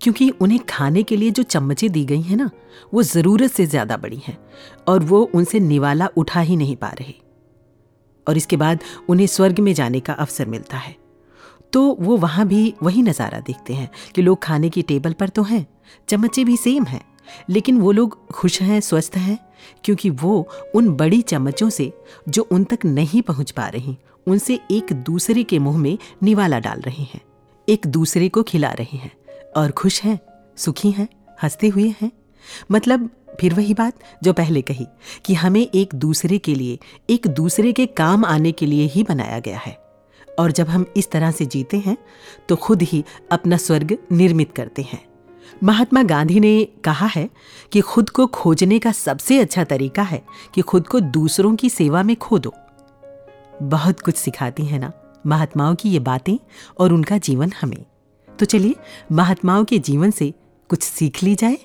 [0.00, 2.50] क्योंकि उन्हें खाने के लिए जो चम्मचें दी गई हैं ना,
[2.94, 4.38] वो ज़रूरत से ज़्यादा बड़ी हैं,
[4.88, 7.14] और वो उनसे निवाला उठा ही नहीं पा रहे।
[8.26, 10.96] और इसके बाद उन्हें स्वर्ग में जाने का अवसर मिलता है।
[11.72, 15.42] तो वो वहाँ भी वही नज़ारा देखते हैं कि लोग खाने की टेबल पर तो
[15.42, 15.66] हैं
[16.08, 17.02] चम्मचें भी सेम हैं,
[17.50, 19.38] लेकिन वो लोग खुश हैं, स्वस्थ हैं,
[19.84, 21.92] क्योंकि वो उन बड़ी चम्मचों से
[22.28, 23.96] जो उन तक नहीं पहुँच पा रही,
[24.26, 27.20] उनसे एक दूसरे के मुँह में निवाला डाल रहे हैं,
[27.68, 29.12] एक दूसरे को खिला रहे हैं,
[29.56, 30.18] और खुश हैं,
[30.56, 31.08] सुखी हैं,
[31.42, 32.10] हँसते हुए हैं।
[32.72, 33.08] मतलब
[33.40, 34.86] फिर वही बात जो पहले कही
[35.24, 36.78] कि हमें एक दूसरे के लिए,
[37.10, 39.87] एक दूसरे के काम आने के लिए ही बनाया गया है।
[40.38, 41.96] और जब हम इस तरह से जीते हैं
[42.48, 45.04] तो खुद ही अपना स्वर्ग निर्मित करते हैं।
[45.64, 47.30] महात्मा गांधी ने कहा है
[47.72, 50.22] कि खुद को खोजने का सबसे अच्छा तरीका है
[50.54, 52.54] कि खुद को दूसरों की सेवा में खो दो
[53.62, 54.92] बहुत कुछ सिखाती है ना
[55.26, 56.36] महात्माओं की ये बातें
[56.78, 57.84] और उनका जीवन हमें।
[58.38, 58.74] तो चलिए
[59.12, 60.34] महात्माओं के जीवन से
[60.68, 61.58] कुछ सीख ली जाए।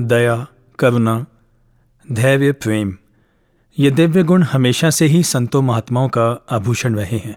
[0.00, 0.46] दया,
[0.78, 1.26] करुणा,
[2.12, 2.96] धैर्य, प्रेम।
[3.78, 7.36] ये दिव्य गुण हमेशा से ही संतों महात्माओं का आभूषण रहे हैं।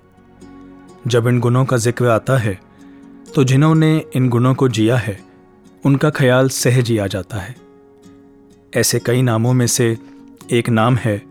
[1.08, 2.54] जब इन गुणों का ज़िक्र आता है
[3.36, 5.18] तो जिन्होंने इन गुणों को जिया है,
[5.84, 7.56] उनका ख्याल सहज ही आ जाता है।
[8.74, 9.98] ऐसे कई नामों में से
[10.52, 11.22] एक नाम है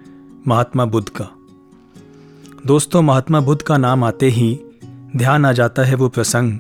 [0.49, 1.29] महात्मा बुद्ध का।
[2.67, 4.59] दोस्तों, महात्मा बुद्ध का नाम आते ही
[5.17, 6.59] ध्यान आ जाता है वो प्रसंग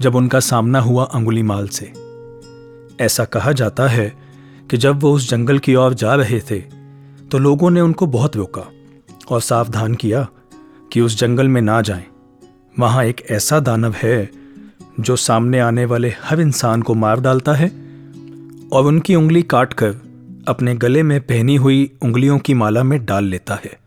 [0.00, 1.92] जब उनका सामना हुआ अंगुली माल से।
[3.00, 4.12] ऐसा कहा जाता है
[4.70, 6.62] कि जब वो उस जंगल की ओर जा रहे थे
[7.30, 8.62] तो लोगों ने उनको बहुत रोका
[9.28, 10.28] और सावधान किया
[10.92, 12.04] कि उस जंगल में ना जाएँ।
[12.78, 14.30] वहाँ एक ऐसा दानव है
[15.00, 17.68] जो सामने आने वाले हर इंसान को मार डालता है
[18.72, 19.94] और उनकी उंगली काटकर
[20.48, 23.78] अपने गले में पहनी हुई उंगलियों की माला में डाल लेता है।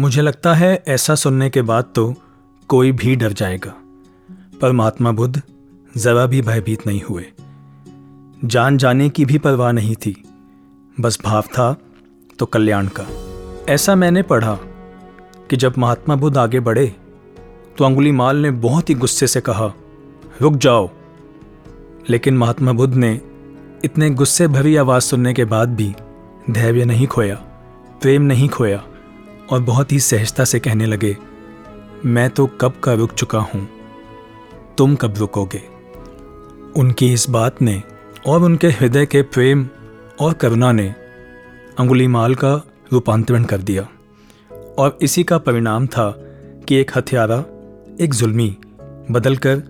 [0.00, 2.14] मुझे लगता है ऐसा सुनने के बाद तो
[2.68, 3.74] कोई भी डर जाएगा।
[4.60, 5.42] पर महात्मा बुद्ध
[5.96, 7.26] जरा भी भयभीत नहीं हुए।
[8.44, 10.24] जान जाने की भी परवाह नहीं थी।
[11.00, 11.76] बस भाव था
[12.38, 13.06] तो कल्याण का।
[13.68, 14.54] ऐसा मैंने पढ़ा
[15.50, 16.86] कि जब महात्मा बुद्ध आगे बढ़े
[17.78, 19.72] तो अंगुली माल ने बहुत ही गुस्से से कहा,
[20.42, 20.88] रुक जाओ।
[22.10, 23.20] लेकिन महात्मा बुद्ध ने
[23.84, 25.94] इतने गुस्से भरी आवाज़ सुनने के बाद भी
[26.50, 27.34] धैर्य नहीं खोया,
[28.02, 28.82] प्रेम नहीं खोया
[29.50, 31.16] और बहुत ही सहजता से कहने लगे,
[32.04, 33.68] मैं तो कब का रुक चुका हूँ?
[34.78, 35.62] तुम कब रुकोगे?
[36.76, 37.82] उनकी इस बात ने
[38.26, 39.68] और उनके हृदय के प्रेम
[40.20, 40.94] और करुणा ने
[41.78, 42.54] अंगुलीमाल का
[42.92, 43.88] रूपांतरण कर दिया
[44.78, 46.10] और इसी का परिणाम था
[46.68, 47.44] कि एक हथियारा,
[48.00, 48.56] एक जुल्मी
[49.10, 49.62] बदलकर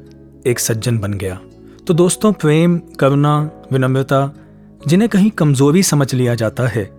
[0.46, 1.40] एक सज्जन बन गया।
[1.86, 4.32] तो दोस्तों, प्रेम, करुणा, विनम्रता,
[4.86, 6.90] जिन्हें कहीं कमज़ोरी समझ लिया जाता है,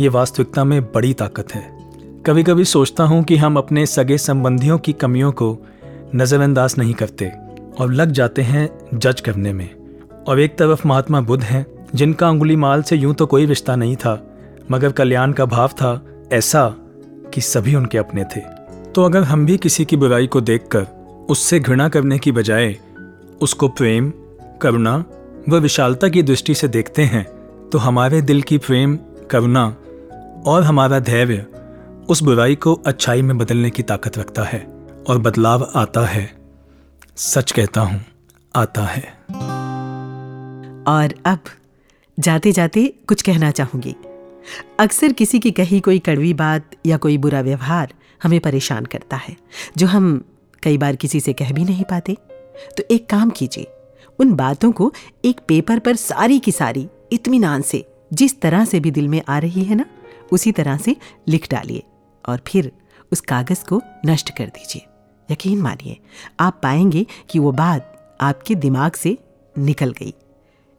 [0.00, 1.78] ये वास्तविकता में बड़ी ताकत है।
[2.26, 5.58] कभी कभी सोचता हूँ कि हम अपने सगे संबंधियों की कमियों को
[6.14, 7.32] नज़रअंदाज नहीं करते
[7.80, 9.70] और लग जाते हैं जज करने में।
[10.28, 13.96] और एक तरफ़ महात्मा बुद्ध हैं, जिनका अंगुली माल से यूँ तो कोई रिश्ता नहीं
[13.96, 14.28] था
[14.70, 16.00] मगर कल्याण का भाव था
[16.32, 16.68] ऐसा
[17.34, 18.40] कि सभी उनके अपने थे।
[18.92, 20.86] तो अगर हम भी किसी की बुराई को देखकर
[21.30, 22.76] उससे घृणा करने की बजाय
[23.40, 24.12] उसको प्रेम,
[24.62, 24.96] करुणा
[25.48, 27.24] व विशालता की दृष्टि से देखते हैं
[27.68, 28.98] तो हमारे दिल की प्रेम,
[29.30, 29.64] करुणा
[30.46, 31.46] और हमारा धैर्य
[32.08, 34.66] उस बुराई को अच्छाई में बदलने की ताकत रखता है
[35.08, 36.30] और बदलाव आता है।
[37.16, 38.00] सच कहता हूँ,
[38.54, 39.02] आता है।
[40.86, 41.38] और अब
[42.18, 43.94] जाते जाते कुछ कहना चाहूँगी।
[44.78, 49.36] अक्सर किसी की कही कोई कड़वी बात या कोई बुरा व्यवहार हमें परेशान करता है,
[49.76, 50.24] जो हम
[50.62, 52.16] कई बार किसी से कह भी नहीं पाते।
[52.76, 53.66] तो एक काम कीजिए,
[54.18, 54.92] उन बातों को
[55.24, 59.38] एक पेपर पर सारी की सारी, इत्मीनान से, जिस तरह से भी दिल में आ
[59.38, 59.84] रही है ना,
[60.32, 60.96] उसी तरह से
[61.28, 61.82] लिख डालिए
[62.28, 62.72] और फिर
[63.12, 64.86] उस कागज़ को नष्ट कर दीजिए।
[65.28, 65.98] यकीन मानिए,
[66.40, 69.16] आप पाएँगे कि वो बात आपके दिमाग से
[69.58, 70.14] निकल गई।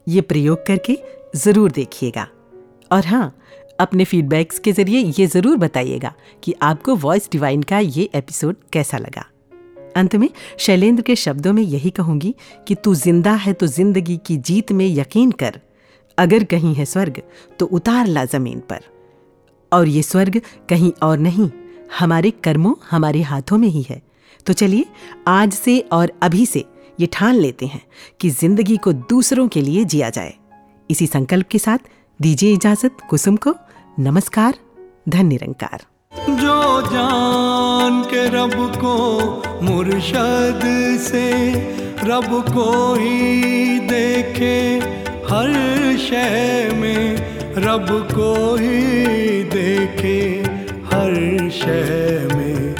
[0.08, 0.98] ये प्रयोग करके
[1.36, 2.26] ज़रूर देखिएगा।
[2.92, 3.36] और हाँ
[3.78, 6.12] अपने फीडबैक्स के ज़रिए ये ज़रूर बताइएगा
[6.42, 9.24] कि आपको वॉइस डिवाइन का ये एपिसोड कैसा लगा।
[9.96, 12.34] अंत में शैलेंद्र के शब्दों में यही कहूँगी
[12.68, 15.60] कि तू ज़िंदा है तो ज़िंदगी की जीत में यकीन कर।
[16.18, 17.22] अगर कहीं है स्वर्ग
[17.58, 18.80] तो उतार ला ज़मीन पर।
[19.72, 21.50] और ये स्वर्ग कहीं और नहीं,
[21.98, 24.00] हमारे कर्मों, हमारे हाथों में ही है।
[24.46, 24.84] तो चलिए,
[25.26, 26.64] आज से और अभी से
[26.98, 27.82] ये ठान लेते हैं
[28.20, 30.34] कि ज़िंदगी को दूसरों के लिए जिया जाए।
[30.90, 31.78] इसी संकल्प के साथ
[32.20, 33.54] दीजिए इजाज़त, कुसुम को।
[33.98, 34.54] नमस्कार
[35.08, 35.82] धन निरंकार
[36.30, 38.94] जो जान के रब को
[39.62, 40.60] मुर्शद
[41.00, 41.52] से,
[42.04, 44.56] रब को ही देखे,
[45.30, 45.52] हर
[45.98, 47.16] शय में
[47.58, 50.18] रब को ही देखे,
[50.94, 51.14] हर
[51.50, 52.74] शय में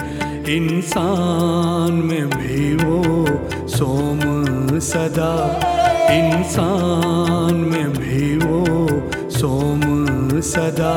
[0.56, 3.26] इंसान में भी वो
[3.68, 4.20] सोम
[4.78, 5.34] सदा,
[6.10, 8.88] इंसान में भी वो
[9.30, 9.93] सोम
[10.44, 10.96] सदा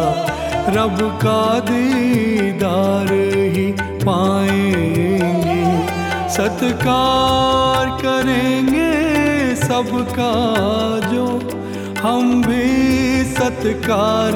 [0.69, 3.11] रब का दीदार
[3.53, 3.65] ही
[4.03, 5.61] पाएँगे।
[6.29, 8.91] सत्कार करेंगे
[9.55, 10.33] सबका
[11.09, 11.25] जो
[12.01, 14.35] हम भी सत्कार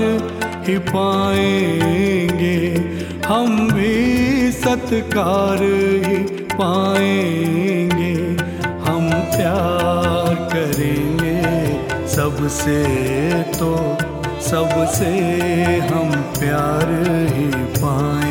[0.68, 2.57] ही पाएँगे।
[3.28, 5.64] हम भी सत्कार
[6.05, 6.18] ही
[6.53, 8.14] पाएँगे।
[8.88, 11.38] हम प्यार करेंगे
[12.07, 12.80] सबसे
[13.59, 13.72] तो
[14.49, 15.09] सबसे
[15.91, 16.89] हम प्यार
[17.35, 18.30] ही पाएँगे